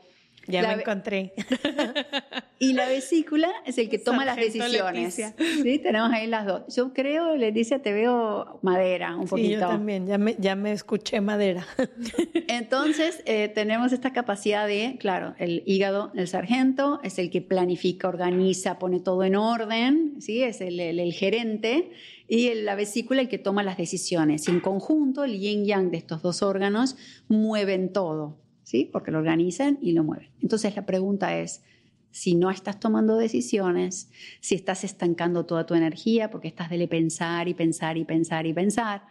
[0.46, 1.33] ya me encontré.
[2.59, 5.14] y la vesícula es el que toma las decisiones.
[5.14, 6.74] Sí, tenemos ahí las dos.
[6.74, 9.48] Yo creo, Leticia, te veo madera un poquito.
[9.48, 11.66] Sí, yo también, ya me, ya me escuché madera.
[12.48, 18.09] Entonces, eh, tenemos esta capacidad de, claro, el hígado, el sargento, es el que planifica,
[18.09, 20.42] organiza, pone todo en orden, ¿sí?
[20.42, 21.90] es el, el, gerente,
[22.28, 24.48] y la vesícula el que toma las decisiones.
[24.48, 26.96] Y en conjunto, el yin-yang de estos dos órganos
[27.28, 28.41] mueven todo.
[28.62, 28.88] ¿Sí?
[28.92, 30.31] Porque lo organizan y lo mueven.
[30.40, 31.62] Entonces la pregunta es,
[32.11, 37.48] si no estás tomando decisiones, si estás estancando toda tu energía porque estás de pensar
[37.48, 39.03] y pensar y pensar y pensar,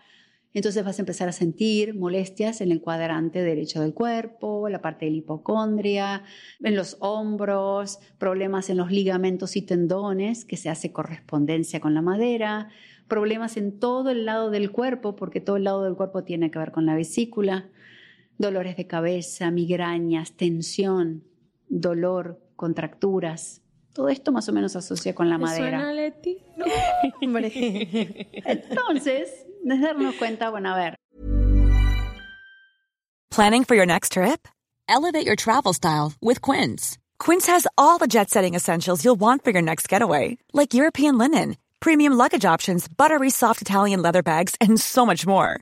[0.53, 5.05] entonces vas a empezar a sentir molestias en el cuadrante derecho del cuerpo, la parte
[5.05, 6.23] de la hipocondria,
[6.61, 12.01] en los hombros, problemas en los ligamentos y tendones, que se hace correspondencia con la
[12.01, 12.69] madera,
[13.07, 16.59] problemas en todo el lado del cuerpo, porque todo el lado del cuerpo tiene que
[16.59, 17.69] ver con la vesícula,
[18.41, 21.23] dolores de cabeza, migrañas, tensión,
[21.69, 23.61] dolor, contracturas.
[23.93, 25.79] Todo esto más o menos asocia con la madera.
[25.79, 26.37] Suena, Leti?
[26.57, 26.65] No,
[27.21, 27.51] hombre.
[28.45, 29.29] Entonces,
[29.65, 30.95] es darnos cuenta, bueno, a ver.
[33.29, 34.47] Planning for your next trip?
[34.89, 36.97] Elevate your travel style with Quince.
[37.17, 41.55] Quince has all the jet-setting essentials you'll want for your next getaway, like European linen,
[41.79, 45.61] premium luggage options, buttery soft Italian leather bags, and so much more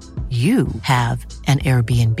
[0.31, 2.19] you have an Airbnb.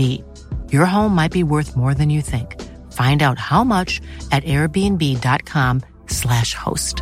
[0.71, 2.61] Your home might be worth more than you think.
[2.91, 7.01] Find out how much at airbnb.com/slash host.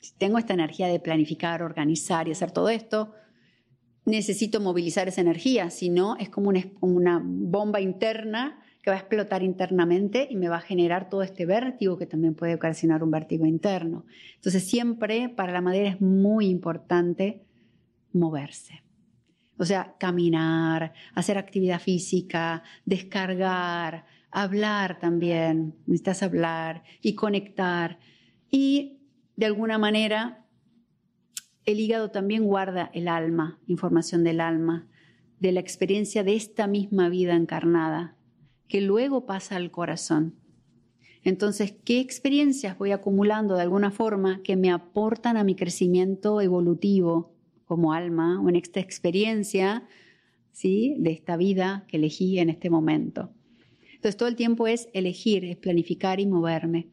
[0.00, 3.14] Si tengo esta energía de planificar, organizar y hacer todo esto,
[4.04, 8.98] necesito movilizar esa energía, si no es como una, una bomba interna que va a
[9.00, 13.12] explotar internamente y me va a generar todo este vértigo que también puede ocasionar un
[13.12, 14.04] vértigo interno.
[14.34, 17.44] Entonces siempre para la madera es muy importante
[18.12, 18.82] moverse.
[19.56, 28.00] O sea, caminar, hacer actividad física, descargar, hablar también, necesitas hablar y conectar.
[28.50, 28.98] Y
[29.36, 30.44] de alguna manera
[31.64, 34.88] el hígado también guarda el alma, información del alma,
[35.38, 38.16] de la experiencia de esta misma vida encarnada
[38.72, 40.34] que luego pasa al corazón.
[41.24, 47.34] Entonces, ¿qué experiencias voy acumulando de alguna forma que me aportan a mi crecimiento evolutivo
[47.66, 49.86] como alma o en esta experiencia
[50.52, 50.96] ¿sí?
[51.00, 53.34] de esta vida que elegí en este momento?
[53.92, 56.88] Entonces, todo el tiempo es elegir, es planificar y moverme.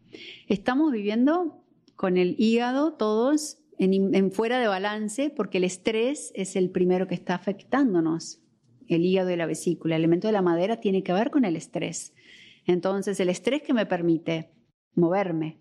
[0.50, 1.64] Estamos viviendo
[1.96, 7.08] con el hígado todos en, en fuera de balance porque el estrés es el primero
[7.08, 8.42] que está afectándonos
[8.90, 9.96] el hígado y la vesícula.
[9.96, 12.14] El elemento de la madera tiene que ver con el estrés.
[12.66, 14.52] Entonces, el estrés que me permite
[14.96, 15.60] moverme.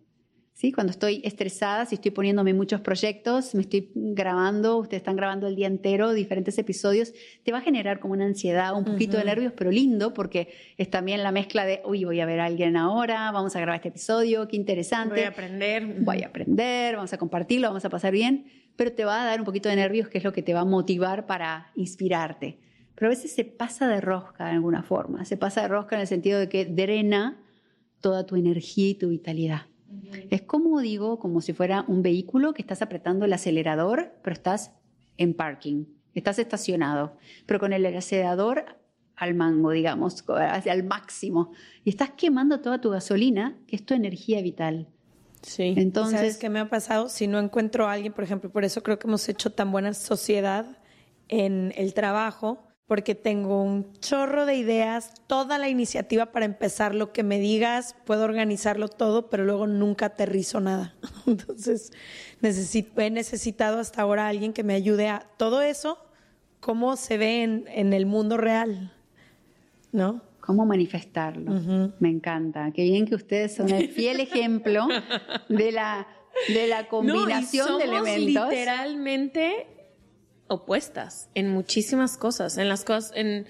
[0.54, 0.72] ¿Sí?
[0.72, 5.54] Cuando estoy estresada, si estoy poniéndome muchos proyectos, me estoy grabando, ustedes están grabando el
[5.54, 7.14] día entero diferentes episodios,
[7.44, 10.90] te va a generar como una ansiedad, un poquito de nervios, pero lindo porque es
[10.90, 13.90] también la mezcla de, uy, voy a ver a alguien ahora, vamos a grabar este
[13.90, 15.14] episodio, qué interesante.
[15.14, 15.86] Voy a aprender.
[16.00, 18.46] Voy a aprender, vamos a compartirlo, vamos a pasar bien
[18.78, 20.60] pero te va a dar un poquito de nervios, que es lo que te va
[20.60, 22.60] a motivar para inspirarte.
[22.98, 26.00] Pero a veces se pasa de rosca de alguna forma, se pasa de rosca en
[26.00, 27.40] el sentido de que drena
[28.00, 29.62] toda tu energía y tu vitalidad.
[30.30, 34.72] Es como digo, como si fuera un vehículo que estás apretando el acelerador, pero estás
[35.16, 35.84] en parking,
[36.14, 38.64] estás estacionado, pero con el acelerador
[39.14, 40.24] al mango, digamos,
[40.64, 41.52] el máximo.
[41.84, 44.88] Y estás quemando toda tu gasolina, que es tu energía vital.
[45.42, 45.74] Sí.
[45.76, 47.08] Entonces, ¿sabes qué me ha pasado?
[47.08, 49.94] Si no encuentro a alguien, por ejemplo, por eso creo que hemos hecho tan buena
[49.94, 50.78] sociedad
[51.28, 57.12] en el trabajo, porque tengo un chorro de ideas, toda la iniciativa para empezar lo
[57.12, 60.94] que me digas, puedo organizarlo todo, pero luego nunca aterrizo nada.
[61.27, 61.92] Entonces,
[62.40, 65.98] necesito, he necesitado hasta ahora a alguien que me ayude a todo eso,
[66.61, 68.90] cómo se ve en, en el mundo real,
[69.92, 70.22] ¿no?
[70.40, 71.92] cómo manifestarlo.
[71.98, 72.70] Me encanta.
[72.74, 74.88] Qué bien que ustedes son el fiel ejemplo
[75.51, 76.07] de la,
[76.48, 78.48] de la combinación de elementos.
[78.48, 79.77] Literalmente
[80.48, 83.46] opuestas en muchísimas cosas, en las cosas, en,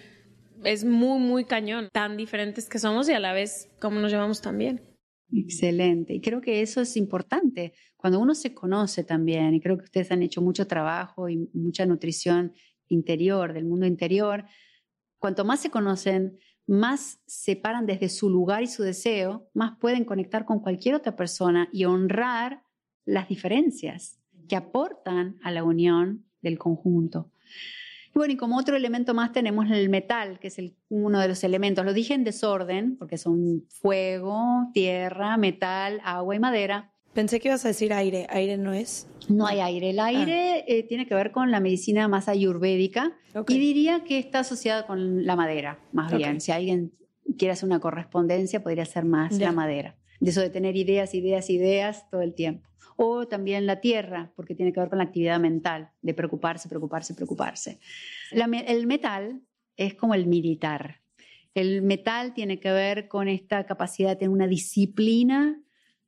[0.64, 4.40] es muy, muy cañón, tan diferentes que somos y a la vez cómo nos llevamos
[4.40, 4.82] también.
[5.30, 6.14] Excelente.
[6.14, 7.74] Y creo que eso es importante.
[7.96, 11.84] Cuando uno se conoce también, y creo que ustedes han hecho mucho trabajo y mucha
[11.86, 12.54] nutrición
[12.88, 14.44] interior, del mundo interior,
[15.18, 20.04] cuanto más se conocen, más se paran desde su lugar y su deseo, más pueden
[20.04, 22.62] conectar con cualquier otra persona y honrar
[23.04, 27.30] las diferencias que aportan a la unión del conjunto.
[28.08, 30.56] Y bueno, y como otro elemento más tenemos el metal, que es
[30.88, 31.84] uno de los elementos.
[31.84, 36.92] Lo dije en desorden, porque son fuego, tierra, metal, agua y madera.
[37.12, 38.26] Pensé que ibas a decir aire.
[38.30, 39.08] ¿Aire no es?
[39.28, 39.90] No hay aire.
[39.90, 40.64] El aire ah.
[40.66, 43.12] eh, tiene que ver con la medicina más ayurvédica
[43.46, 46.40] y diría que está asociada con la madera, más bien.
[46.40, 46.92] Si alguien
[47.36, 49.96] quiere hacer una correspondencia, podría ser más la madera.
[50.20, 52.68] De eso de tener ideas, ideas, ideas todo el tiempo.
[53.00, 57.14] O también la tierra, porque tiene que ver con la actividad mental, de preocuparse, preocuparse,
[57.14, 57.78] preocuparse.
[58.32, 59.40] el metal
[59.76, 61.00] es como el militar.
[61.54, 65.60] El metal tiene que ver con esta capacidad de tener una disciplina,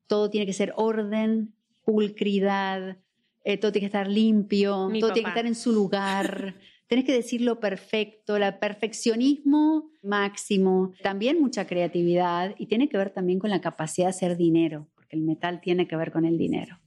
[0.07, 2.99] todo tiene que ser orden, pulcridad,
[3.45, 6.57] eh, todo tiene que estar limpio, todo tiene que estar en su lugar.
[6.89, 13.39] Tienes que decirlo perfecto, el perfeccionismo máximo, también mucha creatividad y tiene que ver también
[13.39, 16.79] con la capacidad de hacer dinero, porque el metal tiene que ver con el dinero.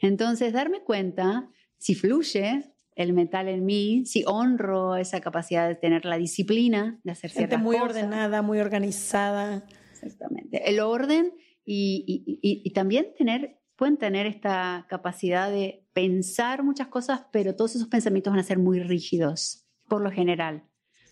[0.00, 6.04] Entonces, darme cuenta si fluye el metal en mí, si honro esa capacidad de tener
[6.04, 7.94] la disciplina, de hacer ciertas muy cosas.
[7.94, 9.64] muy ordenada, muy organizada.
[9.92, 10.68] Exactamente.
[10.68, 11.32] El orden
[11.64, 18.30] y también tener pueden tener esta capacidad de pensar muchas cosas, pero todos esos pensamientos
[18.30, 20.64] van a ser muy rígidos, por lo general.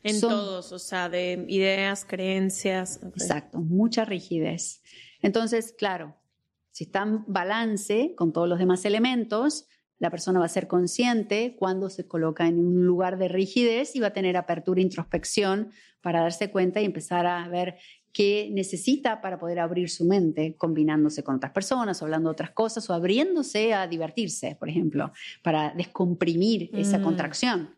[0.02, 3.00] En todos, o sea, de ideas, creencias.
[3.02, 4.82] Exacto, mucha rigidez.
[5.22, 6.14] Entonces, claro,
[6.78, 9.66] si está en balance con todos los demás elementos,
[9.98, 13.98] la persona va a ser consciente cuando se coloca en un lugar de rigidez y
[13.98, 17.78] va a tener apertura e introspección para darse cuenta y empezar a ver
[18.12, 22.88] que necesita para poder abrir su mente, combinándose con otras personas, hablando de otras cosas
[22.88, 25.10] o abriéndose a divertirse, por ejemplo,
[25.42, 27.02] para descomprimir esa mm.
[27.02, 27.76] contracción.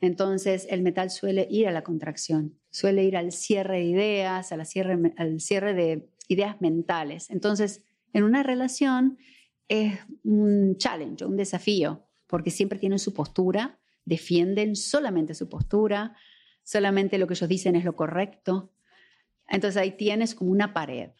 [0.00, 4.66] Entonces, el metal suele ir a la contracción, suele ir al cierre de ideas, al
[4.66, 7.30] cierre, al cierre de ideas mentales.
[7.30, 9.18] Entonces, en una relación
[9.68, 16.16] es un challenge, un desafío, porque siempre tienen su postura, defienden solamente su postura,
[16.62, 18.72] solamente lo que ellos dicen es lo correcto,
[19.48, 21.10] entonces ahí tienes como una pared.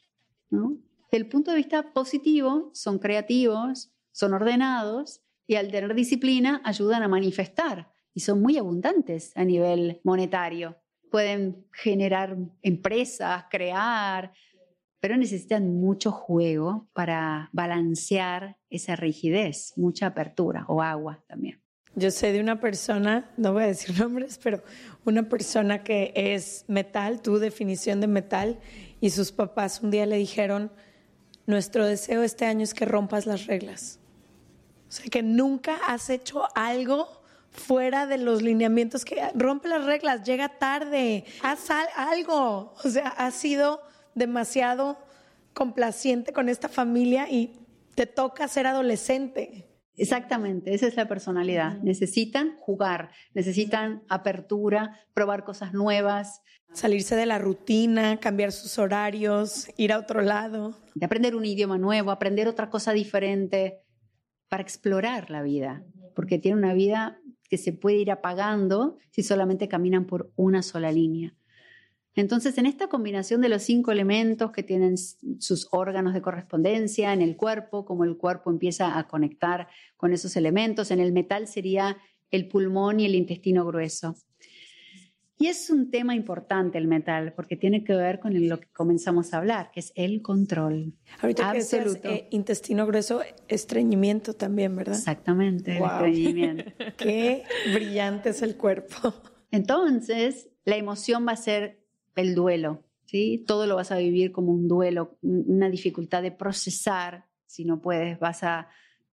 [0.50, 0.78] ¿no?
[1.10, 7.02] Desde el punto de vista positivo, son creativos, son ordenados y al tener disciplina ayudan
[7.02, 10.76] a manifestar y son muy abundantes a nivel monetario.
[11.10, 14.32] Pueden generar empresas, crear,
[15.00, 21.62] pero necesitan mucho juego para balancear esa rigidez, mucha apertura o agua también.
[21.94, 24.62] Yo sé de una persona, no voy a decir nombres, pero
[25.04, 28.58] una persona que es metal, tu definición de metal,
[29.00, 30.72] y sus papás un día le dijeron,
[31.46, 34.00] nuestro deseo este año es que rompas las reglas.
[34.88, 40.24] O sea, que nunca has hecho algo fuera de los lineamientos, que rompe las reglas,
[40.24, 42.74] llega tarde, haz algo.
[42.84, 43.82] O sea, has sido
[44.14, 44.98] demasiado
[45.54, 47.52] complaciente con esta familia y
[47.94, 49.66] te toca ser adolescente.
[49.96, 51.78] Exactamente, esa es la personalidad.
[51.82, 56.42] Necesitan jugar, necesitan apertura, probar cosas nuevas.
[56.72, 60.74] Salirse de la rutina, cambiar sus horarios, ir a otro lado.
[60.94, 63.80] De aprender un idioma nuevo, aprender otra cosa diferente,
[64.48, 65.84] para explorar la vida,
[66.14, 70.90] porque tiene una vida que se puede ir apagando si solamente caminan por una sola
[70.90, 71.34] línea.
[72.14, 77.22] Entonces, en esta combinación de los cinco elementos que tienen sus órganos de correspondencia en
[77.22, 81.96] el cuerpo, como el cuerpo empieza a conectar con esos elementos, en el metal sería
[82.30, 84.16] el pulmón y el intestino grueso.
[85.40, 89.32] Y es un tema importante el metal, porque tiene que ver con lo que comenzamos
[89.32, 90.94] a hablar, que es el control.
[91.20, 92.02] Ahorita absoluto.
[92.02, 94.96] Que eh, intestino grueso, estreñimiento también, ¿verdad?
[94.96, 96.64] Exactamente, el estreñimiento.
[96.98, 99.14] Qué brillante es el cuerpo.
[99.52, 101.77] Entonces, la emoción va a ser
[102.18, 103.44] el duelo, ¿sí?
[103.46, 108.18] Todo lo vas a vivir como un duelo, una dificultad de procesar, si no puedes,
[108.18, 108.68] vas a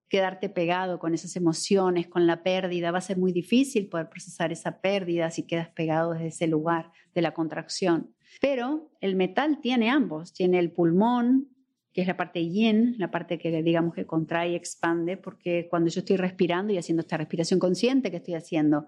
[0.07, 2.91] quedarte pegado con esas emociones, con la pérdida.
[2.91, 6.91] Va a ser muy difícil poder procesar esa pérdida si quedas pegado desde ese lugar
[7.13, 8.15] de la contracción.
[8.41, 11.49] Pero el metal tiene ambos, tiene el pulmón,
[11.93, 15.89] que es la parte yin, la parte que digamos que contrae y expande, porque cuando
[15.89, 18.87] yo estoy respirando y haciendo esta respiración consciente que estoy haciendo,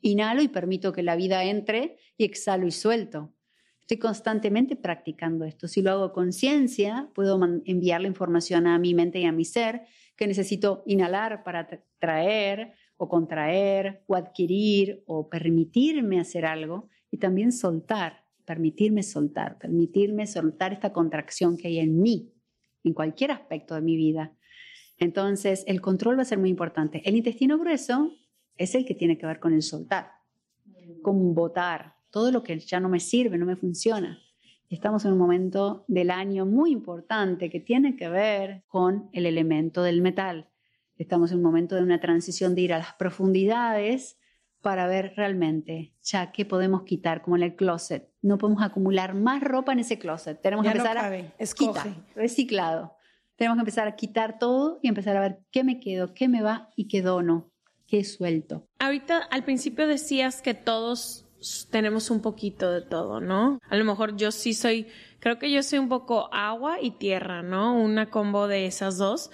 [0.00, 3.32] inhalo y permito que la vida entre y exhalo y suelto.
[3.92, 5.68] Estoy constantemente practicando esto.
[5.68, 9.82] Si lo hago conciencia, puedo enviar la información a mi mente y a mi ser
[10.16, 11.68] que necesito inhalar para
[11.98, 20.26] traer o contraer o adquirir o permitirme hacer algo y también soltar, permitirme soltar, permitirme
[20.26, 22.32] soltar esta contracción que hay en mí,
[22.84, 24.32] en cualquier aspecto de mi vida.
[24.96, 27.02] Entonces, el control va a ser muy importante.
[27.04, 28.10] El intestino grueso
[28.56, 30.12] es el que tiene que ver con el soltar,
[31.02, 34.20] con botar todo lo que ya no me sirve, no me funciona.
[34.68, 39.82] Estamos en un momento del año muy importante que tiene que ver con el elemento
[39.82, 40.48] del metal.
[40.96, 44.18] Estamos en un momento de una transición de ir a las profundidades
[44.60, 48.08] para ver realmente ya qué podemos quitar, como en el closet.
[48.20, 50.40] No podemos acumular más ropa en ese closet.
[50.40, 52.94] Tenemos que empezar a quitar, reciclado.
[53.36, 56.42] Tenemos que empezar a quitar todo y empezar a ver qué me quedo, qué me
[56.42, 57.50] va y qué dono,
[57.86, 58.68] qué suelto.
[58.78, 61.26] Ahorita al principio decías que todos
[61.70, 63.58] tenemos un poquito de todo, ¿no?
[63.68, 64.86] A lo mejor yo sí soy,
[65.20, 67.74] creo que yo soy un poco agua y tierra, ¿no?
[67.74, 69.30] Una combo de esas dos.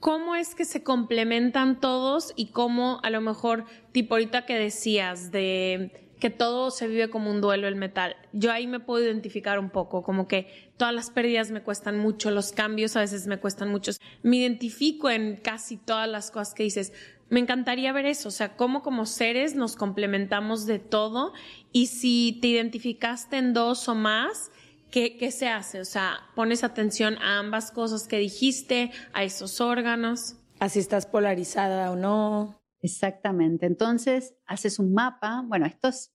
[0.00, 5.32] ¿Cómo es que se complementan todos y cómo a lo mejor, tipo ahorita que decías
[5.32, 8.16] de que todo se vive como un duelo el metal.
[8.32, 12.30] Yo ahí me puedo identificar un poco, como que todas las pérdidas me cuestan mucho,
[12.30, 13.92] los cambios a veces me cuestan mucho.
[14.22, 16.92] Me identifico en casi todas las cosas que dices,
[17.30, 21.32] me encantaría ver eso, o sea, cómo como seres nos complementamos de todo
[21.72, 24.50] y si te identificaste en dos o más,
[24.90, 25.80] ¿qué, ¿qué, se hace?
[25.80, 30.36] O sea, pones atención a ambas cosas que dijiste, a esos órganos.
[30.58, 32.62] Así estás polarizada o no.
[32.80, 33.66] Exactamente.
[33.66, 35.42] Entonces, haces un mapa.
[35.46, 36.14] Bueno, esto es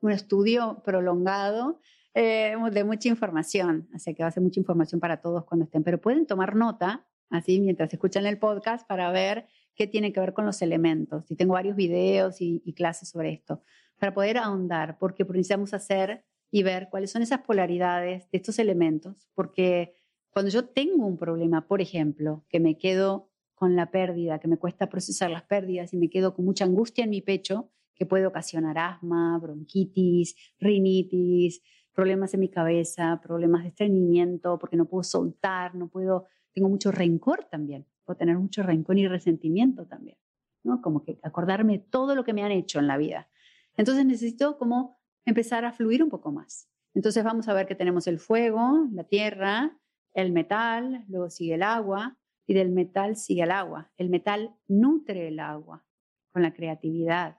[0.00, 1.80] un estudio prolongado
[2.14, 5.82] eh, de mucha información, así que va a ser mucha información para todos cuando estén,
[5.82, 10.32] pero pueden tomar nota, así mientras escuchan el podcast, para ver qué tiene que ver
[10.32, 11.30] con los elementos.
[11.30, 13.62] Y tengo varios videos y, clases sobre esto,
[13.98, 19.28] para poder ahondar, porque necesitamos hacer y ver cuáles son esas polaridades de estos elementos,
[19.34, 19.94] porque
[20.30, 24.58] cuando yo tengo un problema, por ejemplo, que me quedo con la pérdida, que me
[24.58, 28.26] cuesta procesar las pérdidas y me quedo con mucha angustia en mi pecho, que puede
[28.26, 31.62] ocasionar asma, bronquitis, rinitis,
[31.92, 36.90] problemas en mi cabeza, problemas de estreñimiento, porque no puedo soltar, no puedo, tengo mucho
[36.90, 40.18] rencor también puedo tener mucho rencor y resentimiento también,
[40.62, 40.80] ¿no?
[40.80, 43.28] Como que acordarme todo lo que me han hecho en la vida.
[43.76, 46.68] Entonces necesito como empezar a fluir un poco más.
[46.94, 49.76] Entonces vamos a ver que tenemos el fuego, la tierra,
[50.12, 53.90] el metal, luego sigue el agua y del metal sigue el agua.
[53.96, 55.84] El metal nutre el agua
[56.32, 57.38] con la creatividad,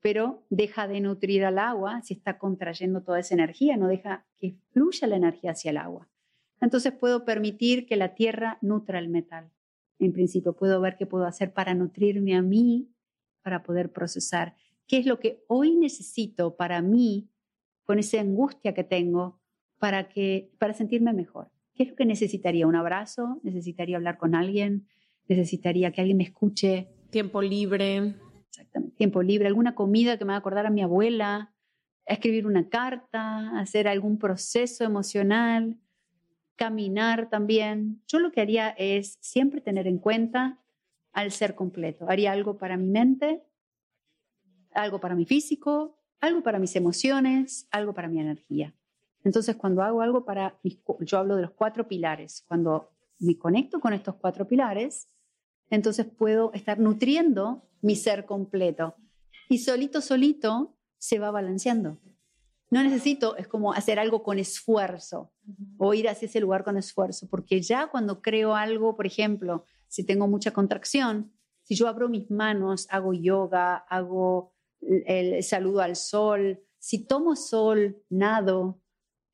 [0.00, 4.56] pero deja de nutrir al agua si está contrayendo toda esa energía, no deja que
[4.72, 6.08] fluya la energía hacia el agua.
[6.60, 9.50] Entonces puedo permitir que la tierra nutra el metal
[9.98, 12.90] en principio puedo ver qué puedo hacer para nutrirme a mí,
[13.42, 14.54] para poder procesar
[14.86, 17.30] qué es lo que hoy necesito para mí,
[17.84, 19.40] con esa angustia que tengo,
[19.78, 21.50] para, que, para sentirme mejor.
[21.74, 22.66] ¿Qué es lo que necesitaría?
[22.66, 23.40] ¿Un abrazo?
[23.42, 24.86] ¿Necesitaría hablar con alguien?
[25.28, 26.88] ¿Necesitaría que alguien me escuche?
[27.10, 28.14] Tiempo libre.
[28.48, 31.54] Exactamente, tiempo libre, alguna comida que me va a acordar a mi abuela,
[32.04, 35.78] escribir una carta, hacer algún proceso emocional,
[36.56, 38.02] caminar también.
[38.06, 40.58] Yo lo que haría es siempre tener en cuenta
[41.12, 42.06] al ser completo.
[42.08, 43.42] Haría algo para mi mente,
[44.72, 48.74] algo para mi físico, algo para mis emociones, algo para mi energía.
[49.24, 52.44] Entonces, cuando hago algo para mis, yo hablo de los cuatro pilares.
[52.48, 55.08] Cuando me conecto con estos cuatro pilares,
[55.70, 58.94] entonces puedo estar nutriendo mi ser completo.
[59.48, 61.98] Y solito, solito se va balanceando.
[62.72, 65.30] No necesito, es como hacer algo con esfuerzo
[65.76, 70.06] o ir hacia ese lugar con esfuerzo, porque ya cuando creo algo, por ejemplo, si
[70.06, 76.62] tengo mucha contracción, si yo abro mis manos, hago yoga, hago el, saludo al sol,
[76.78, 78.80] si tomo sol, nado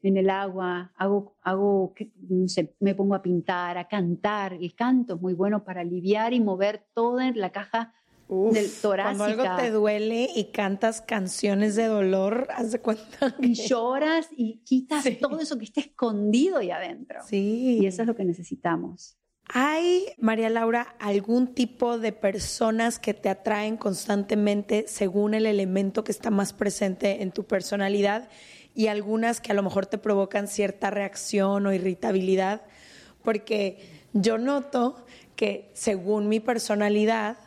[0.03, 1.95] en el agua, hago, hago
[2.29, 4.55] no sé, me pongo a pintar, a cantar.
[4.55, 7.95] El canto es muy bueno para aliviar y mover toda la caja
[8.29, 9.25] del torácica.
[9.25, 13.35] Cuando algo te duele y cantas canciones de dolor, haz de cuenta.
[13.41, 17.21] Y lloras y quitas todo eso que está escondido ahí adentro.
[17.27, 17.79] Sí.
[17.81, 19.19] Y eso es lo que necesitamos.
[19.51, 26.13] ¿Hay, María Laura, algún tipo de personas que te atraen constantemente según el elemento que
[26.13, 28.29] está más presente en tu personalidad
[28.75, 32.61] y algunas que a lo mejor te provocan cierta reacción o irritabilidad?
[33.23, 37.39] Porque yo noto que según mi personalidad,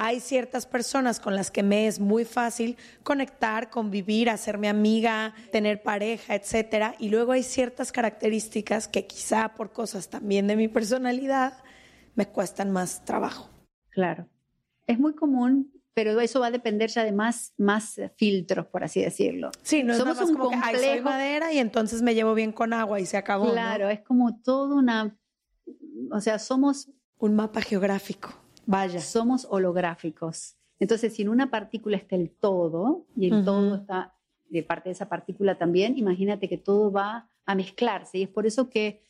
[0.00, 5.82] hay ciertas personas con las que me es muy fácil conectar, convivir, hacerme amiga, tener
[5.82, 11.64] pareja, etcétera, y luego hay ciertas características que quizá por cosas también de mi personalidad
[12.14, 13.50] me cuestan más trabajo.
[13.90, 14.28] Claro.
[14.86, 19.02] Es muy común pero eso va a depender ya de más, más filtros, por así
[19.02, 19.50] decirlo.
[19.64, 20.94] Sí, no Somos un como complejo.
[20.94, 23.50] Que, madera y entonces me llevo bien con agua y se acabó.
[23.50, 25.18] Claro, es como todo una,
[26.12, 26.88] o sea, somos
[27.18, 28.32] un mapa geográfico.
[28.68, 29.00] Vaya.
[29.00, 30.58] Somos holográficos.
[30.78, 34.14] Entonces, si en una partícula está el todo y el todo está
[34.50, 38.18] de parte de esa partícula también, imagínate que todo va a mezclarse.
[38.18, 39.00] Y es por eso que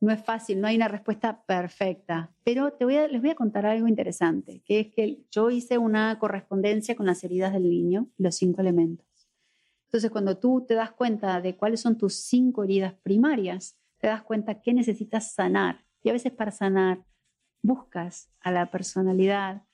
[0.00, 2.30] no es fácil, no hay una respuesta perfecta.
[2.44, 5.78] Pero te voy a, les voy a contar algo interesante, que es que yo hice
[5.78, 9.06] una correspondencia con las heridas del niño, los cinco elementos.
[9.86, 14.22] Entonces, cuando tú te das cuenta de cuáles son tus cinco heridas primarias, te das
[14.22, 15.86] cuenta que necesitas sanar.
[16.02, 17.02] Y a veces para sanar
[17.62, 19.64] buscas a la personalidad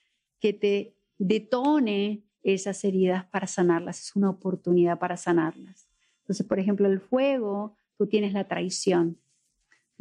[0.41, 5.89] que te detone esas heridas para sanarlas, es una oportunidad para sanarlas.
[6.21, 9.19] Entonces, por ejemplo, el fuego, tú tienes la traición.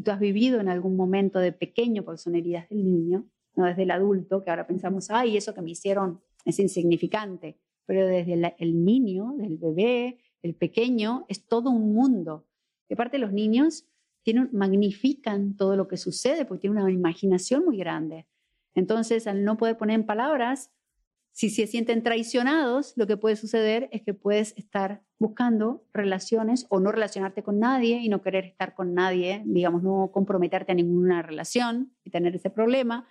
[0.04, 3.26] Tú has vivido en algún momento de pequeño, porque son heridas del niño,
[3.56, 8.06] no desde el adulto, que ahora pensamos, ay, eso que me hicieron es insignificante, pero
[8.06, 12.46] desde el, niño, del bebé, el pequeño, es todo un mundo.
[12.90, 13.86] De parte de los niños,
[14.26, 18.26] tienen, magnifican todo lo que sucede porque tienen una imaginación muy grande.
[18.74, 20.72] Entonces, al no poder poner en palabras,
[21.32, 26.80] si se sienten traicionados, lo que puede suceder es que puedes estar buscando relaciones o
[26.80, 31.22] no relacionarte con nadie y no querer estar con nadie, digamos, no comprometerte a ninguna
[31.22, 33.08] relación y tener ese problema,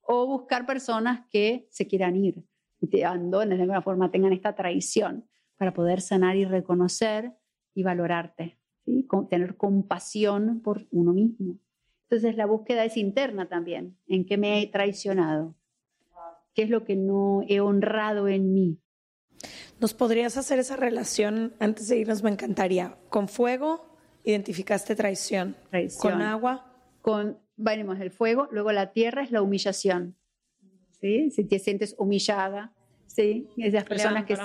[0.00, 2.42] o buscar personas que se quieran ir
[2.80, 7.32] y te abandonen de alguna forma, tengan esta traición para poder sanar y reconocer
[7.74, 8.58] y valorarte
[9.30, 11.58] tener compasión por uno mismo.
[12.08, 15.54] Entonces la búsqueda es interna también, en qué me he traicionado,
[16.54, 18.78] qué es lo que no he honrado en mí.
[19.80, 22.22] ¿Nos podrías hacer esa relación antes de irnos?
[22.22, 22.96] Me encantaría.
[23.08, 25.56] Con fuego identificaste traición.
[25.70, 26.12] traición.
[26.12, 26.72] Con agua.
[27.02, 30.16] Con, venimos el fuego, luego la tierra es la humillación.
[31.00, 31.30] ¿sí?
[31.30, 32.74] Si te sientes humillada,
[33.14, 34.36] Sí, esas personas que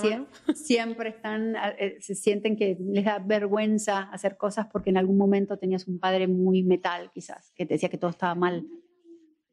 [0.53, 5.57] siempre, están, eh, se sienten que les da vergüenza hacer cosas porque en algún momento
[5.57, 8.67] tenías un padre muy metal, quizás, que te decía que todo estaba mal,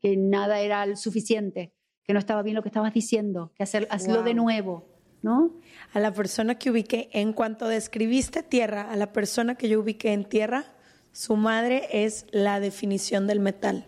[0.01, 1.73] que nada era suficiente,
[2.05, 4.85] que no estaba bien lo que estabas diciendo, que hacer, hazlo de nuevo,
[5.23, 5.55] ¿no?
[5.95, 10.12] A la persona que ubiqué, en cuanto describiste tierra, a la persona que yo ubiqué
[10.12, 10.67] en tierra,
[11.12, 13.87] su madre es la definición del metal.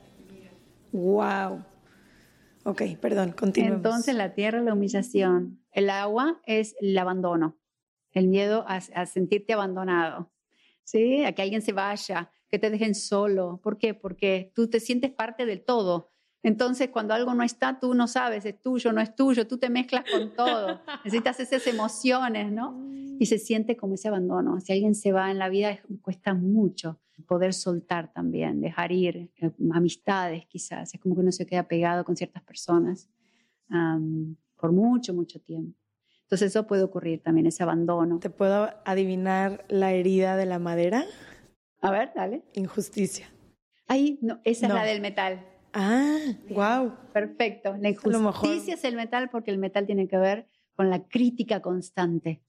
[0.92, 1.66] ¡Wow!
[2.68, 3.78] Ok, perdón, continuemos.
[3.78, 7.56] Entonces la tierra es la humillación, el agua es el abandono,
[8.12, 10.30] el miedo a, sentirte abandonado,
[10.84, 11.24] ¿sí?
[11.24, 13.58] A que alguien se vaya, que te dejen solo.
[13.62, 13.94] ¿Por qué?
[13.94, 16.10] Porque tú te sientes parte del todo.
[16.42, 19.70] Entonces, cuando algo no está, tú no sabes, es tuyo, no es tuyo, tú te
[19.70, 20.82] mezclas con todo.
[21.06, 22.78] Necesitas esas emociones, ¿no?
[23.18, 24.60] Y se siente como ese abandono.
[24.60, 29.50] Si alguien se va en la vida, cuesta mucho poder soltar también, dejar ir, eh,
[29.72, 33.08] amistades quizás, es como que uno se queda pegado con ciertas personas
[34.56, 35.78] por mucho, mucho tiempo.
[36.22, 38.18] Entonces eso puede ocurrir también, ese abandono.
[38.18, 41.04] ¿Te puedo adivinar la herida de la madera?
[41.80, 42.42] A ver, dale.
[42.54, 43.30] Injusticia.
[43.86, 45.46] Ahí, no, esa es la del metal.
[45.72, 46.18] Ah,
[46.50, 46.92] wow.
[47.12, 47.76] Perfecto.
[47.78, 52.42] La injusticia es el metal porque el metal tiene que ver con la crítica constante,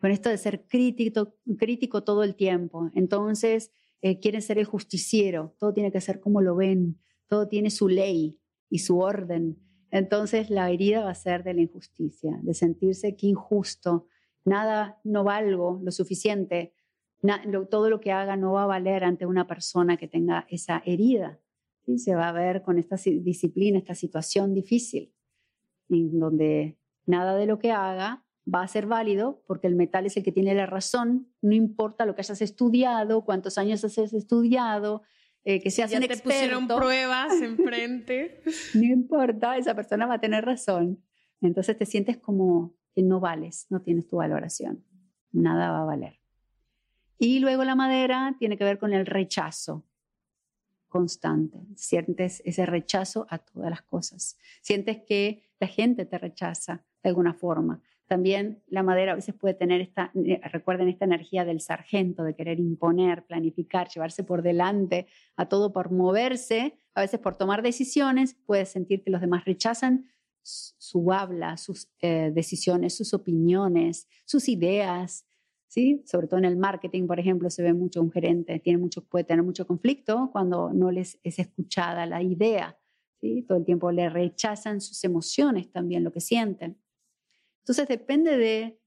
[0.00, 2.90] con esto de ser crítico, crítico todo el tiempo.
[2.94, 3.70] Entonces,
[4.02, 7.88] eh, quieren ser el justiciero, todo tiene que ser como lo ven, todo tiene su
[7.88, 8.38] ley
[8.68, 9.58] y su orden.
[9.90, 14.08] Entonces la herida va a ser de la injusticia, de sentirse que injusto,
[14.44, 16.74] nada no valgo lo suficiente,
[17.70, 21.38] todo lo que haga no va a valer ante una persona que tenga esa herida.
[21.86, 21.98] ¿sí?
[21.98, 25.14] Se va a ver con esta disciplina, esta situación difícil,
[25.88, 26.76] donde
[27.06, 28.21] nada de lo que haga
[28.52, 32.06] va a ser válido porque el metal es el que tiene la razón, no importa
[32.06, 35.02] lo que hayas estudiado, cuántos años has estudiado,
[35.44, 38.42] eh, que seas ya un te pusieron pruebas enfrente.
[38.74, 41.02] no importa, esa persona va a tener razón.
[41.40, 44.84] Entonces te sientes como que no vales, no tienes tu valoración.
[45.32, 46.20] nada va a valer.
[47.18, 49.84] Y luego la madera tiene que ver con el rechazo
[50.88, 51.58] constante.
[51.74, 54.36] Sientes ese rechazo a todas las cosas.
[54.60, 57.80] Sientes que la gente te rechaza de alguna forma.
[58.12, 62.34] También la madera a veces puede tener esta, eh, recuerden esta energía del sargento, de
[62.34, 68.34] querer imponer, planificar, llevarse por delante a todo por moverse, a veces por tomar decisiones,
[68.44, 70.10] puede sentir que los demás rechazan
[70.42, 75.24] su habla, sus eh, decisiones, sus opiniones, sus ideas,
[75.68, 76.02] ¿sí?
[76.04, 79.24] Sobre todo en el marketing, por ejemplo, se ve mucho un gerente, tiene mucho, puede
[79.24, 82.78] tener mucho conflicto cuando no les es escuchada la idea,
[83.22, 83.42] ¿sí?
[83.48, 86.81] Todo el tiempo le rechazan sus emociones también, lo que sienten.
[87.62, 88.78] Entonces depende de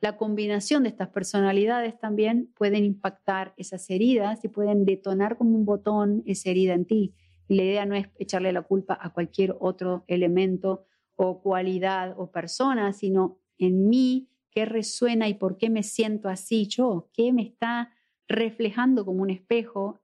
[0.00, 5.66] la combinación de estas personalidades también pueden impactar esas heridas y pueden detonar como un
[5.66, 7.14] botón esa herida en ti.
[7.48, 12.30] Y la idea no es echarle la culpa a cualquier otro elemento o cualidad o
[12.30, 17.42] persona, sino en mí qué resuena y por qué me siento así yo, qué me
[17.42, 17.92] está
[18.26, 20.02] reflejando como un espejo.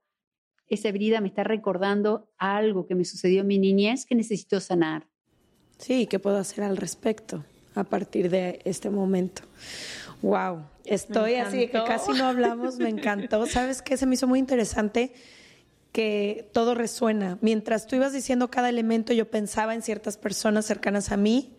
[0.67, 5.07] Esa herida me está recordando algo que me sucedió en mi niñez que necesito sanar.
[5.79, 7.45] Sí, ¿qué puedo hacer al respecto?
[7.79, 9.43] A partir de este momento.
[10.21, 13.45] Wow, estoy así que casi no hablamos, me encantó.
[13.47, 13.97] ¿Sabes qué?
[13.97, 15.13] Se me hizo muy interesante
[15.91, 17.37] que todo resuena.
[17.41, 21.55] Mientras tú ibas diciendo cada elemento, yo pensaba en ciertas personas cercanas a mí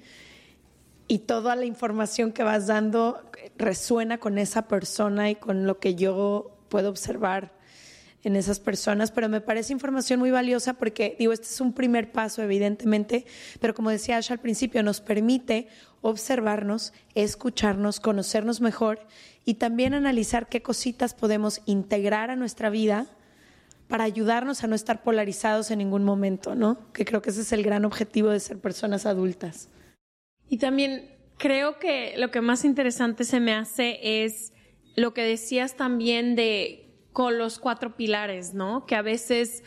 [1.06, 3.20] y toda la información que vas dando
[3.56, 7.58] resuena con esa persona y con lo que yo puedo observar
[8.24, 12.10] en esas personas, pero me parece información muy valiosa porque, digo, este es un primer
[12.10, 13.24] paso, evidentemente,
[13.60, 15.68] pero como decía Asha al principio, nos permite
[16.02, 19.00] observarnos, escucharnos, conocernos mejor
[19.44, 23.06] y también analizar qué cositas podemos integrar a nuestra vida
[23.88, 26.92] para ayudarnos a no estar polarizados en ningún momento, ¿no?
[26.92, 29.70] Que creo que ese es el gran objetivo de ser personas adultas.
[30.48, 34.52] Y también creo que lo que más interesante se me hace es
[34.96, 38.84] lo que decías también de con los cuatro pilares, ¿no?
[38.86, 39.64] Que a veces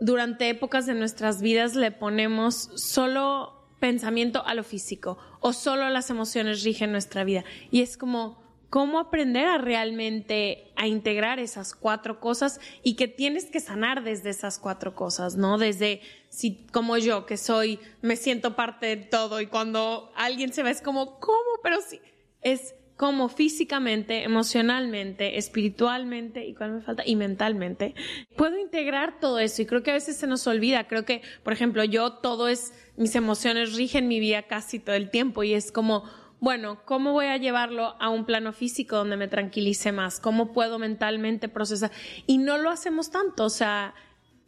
[0.00, 6.10] durante épocas de nuestras vidas le ponemos solo pensamiento a lo físico o solo las
[6.10, 7.44] emociones rigen nuestra vida.
[7.70, 13.46] Y es como, ¿cómo aprender a realmente a integrar esas cuatro cosas y que tienes
[13.46, 15.58] que sanar desde esas cuatro cosas, ¿no?
[15.58, 20.62] Desde, si, como yo, que soy, me siento parte de todo y cuando alguien se
[20.62, 21.60] ve es como, ¿cómo?
[21.62, 22.00] Pero sí,
[22.42, 27.94] es como físicamente, emocionalmente, espiritualmente y cuál me falta y mentalmente.
[28.36, 30.88] Puedo integrar todo eso y creo que a veces se nos olvida.
[30.88, 35.10] Creo que, por ejemplo, yo todo es mis emociones rigen mi vida casi todo el
[35.10, 36.02] tiempo y es como
[36.40, 40.18] bueno, ¿cómo voy a llevarlo a un plano físico donde me tranquilice más?
[40.20, 41.92] ¿Cómo puedo mentalmente procesar?
[42.26, 43.94] Y no lo hacemos tanto, o sea,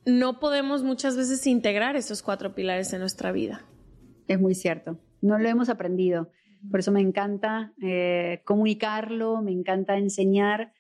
[0.07, 3.65] no podemos muchas veces integrar esos cuatro pilares en nuestra vida.
[4.29, 6.31] Es muy cierto, no lo hemos aprendido.
[6.69, 10.73] Por eso me encanta eh, comunicarlo, me encanta enseñar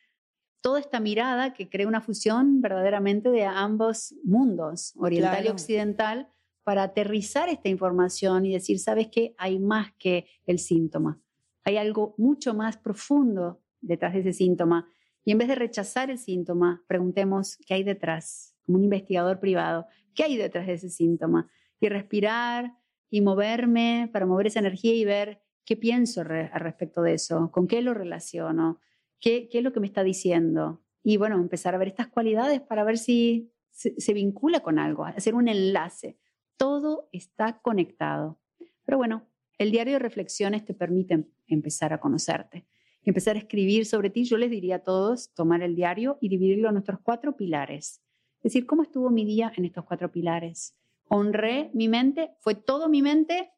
[0.60, 6.28] toda esta mirada que crea una fusión verdaderamente de ambos mundos, oriental y occidental,
[6.64, 9.34] para aterrizar esta información y decir, ¿sabes qué?
[9.38, 11.20] Hay más que el síntoma.
[11.64, 14.86] Hay algo mucho más profundo detrás de ese síntoma.
[15.24, 19.86] Y en vez de rechazar el síntoma, preguntemos qué hay detrás, como un investigador privado,
[20.14, 21.50] qué hay detrás de ese síntoma.
[21.80, 22.74] Y respirar
[23.08, 27.50] y moverme para mover esa energía y ver ¿Qué pienso al respecto de eso?
[27.52, 28.80] ¿Con qué lo relaciono?
[29.20, 30.82] ¿Qué, ¿Qué, es lo que me está diciendo?
[31.02, 35.34] Y bueno, empezar a ver estas cualidades para ver si se, vincula con algo, hacer
[35.34, 36.18] un enlace.
[36.56, 38.38] Todo está conectado.
[38.84, 39.26] Pero bueno,
[39.58, 42.66] el diario de reflexiones te permite empezar a conocerte,
[43.02, 44.24] empezar a escribir sobre ti.
[44.24, 48.02] Yo les diría a todos tomar el diario y dividirlo en nuestros cuatro pilares.
[48.38, 50.76] Es decir, ¿cómo estuvo mi día en estos cuatro pilares?
[51.08, 52.30] ¿Honré mi mente?
[52.40, 53.50] ¿Fue todo mi mente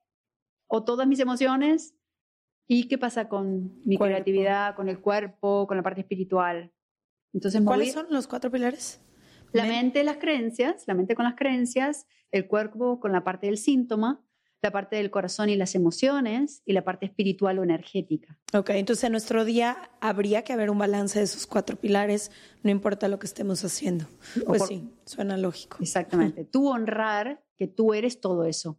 [0.73, 1.95] o todas mis emociones?
[2.67, 6.73] ¿Y qué pasa con mi creatividad, con el cuerpo, con la parte espiritual?
[7.35, 8.99] Entonces, ¿Cuáles son los cuatro pilares?
[9.53, 13.59] La mente, las creencias, la mente con las creencias, el cuerpo con la parte del
[13.59, 14.25] síntoma,
[14.63, 18.39] la parte del corazón y las emociones y la parte espiritual o energética.
[18.55, 22.31] Ok, entonces en nuestro día habría que haber un balance de esos cuatro pilares,
[22.63, 24.07] no importa lo que estemos haciendo.
[24.47, 25.77] Pues sí, suena lógico.
[25.81, 26.45] Exactamente.
[26.51, 28.79] tú honrar que tú eres todo eso.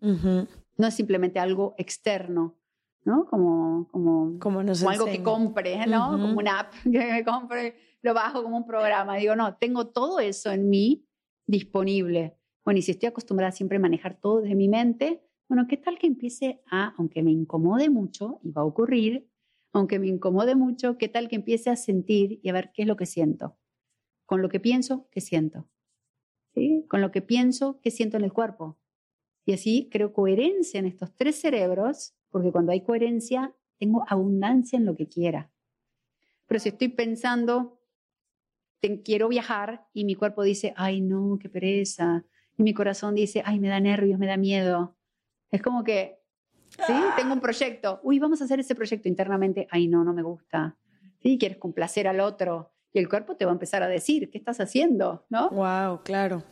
[0.77, 2.57] No es simplemente algo externo
[3.05, 3.25] ¿no?
[3.25, 6.11] Como, como, como, algo que compre, ¿no?
[6.11, 9.17] Como una app que me compre, lo bajo como un programa.
[9.17, 11.05] Digo, no, tengo todo eso en mí
[11.45, 12.37] disponible.
[12.63, 15.97] Bueno, y si estoy acostumbrada siempre a manejar todo desde mi mente, bueno, ¿qué tal
[15.99, 19.29] que empiece a, aunque me incomode mucho, y va a ocurrir,
[19.73, 22.87] aunque me incomode mucho, ¿qué tal que empiece a sentir y a ver qué es
[22.87, 23.57] lo que siento?
[24.25, 25.67] Con lo que pienso, ¿qué siento?
[26.53, 26.85] ¿Sí?
[26.87, 28.79] Con lo que pienso, ¿qué siento en el cuerpo?
[29.45, 34.85] Y así creo coherencia en estos tres cerebros porque cuando hay coherencia, tengo abundancia en
[34.85, 35.51] lo que quiera.
[36.47, 37.79] Pero si estoy pensando,
[38.79, 42.25] te, quiero viajar y mi cuerpo dice, ay no, qué pereza.
[42.57, 44.95] Y mi corazón dice, ay, me da nervios, me da miedo.
[45.51, 46.19] Es como que,
[46.69, 46.93] ¿sí?
[47.15, 47.99] Tengo un proyecto.
[48.03, 49.67] Uy, vamos a hacer ese proyecto internamente.
[49.69, 50.75] Ay, no, no me gusta.
[51.21, 51.37] ¿Sí?
[51.37, 52.71] Quieres complacer al otro.
[52.91, 55.25] Y el cuerpo te va a empezar a decir, ¿qué estás haciendo?
[55.29, 55.49] ¿No?
[55.49, 56.43] Wow, claro.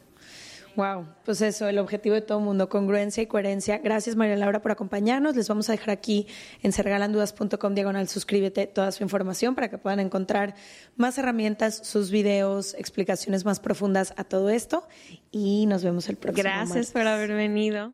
[0.75, 3.79] Wow, pues eso, el objetivo de todo mundo, congruencia y coherencia.
[3.79, 5.35] Gracias María Laura por acompañarnos.
[5.35, 6.27] Les vamos a dejar aquí
[6.61, 10.55] en sergalandudas.com diagonal suscríbete toda su información para que puedan encontrar
[10.95, 14.87] más herramientas, sus videos, explicaciones más profundas a todo esto
[15.31, 17.93] y nos vemos el próximo Gracias por haber venido.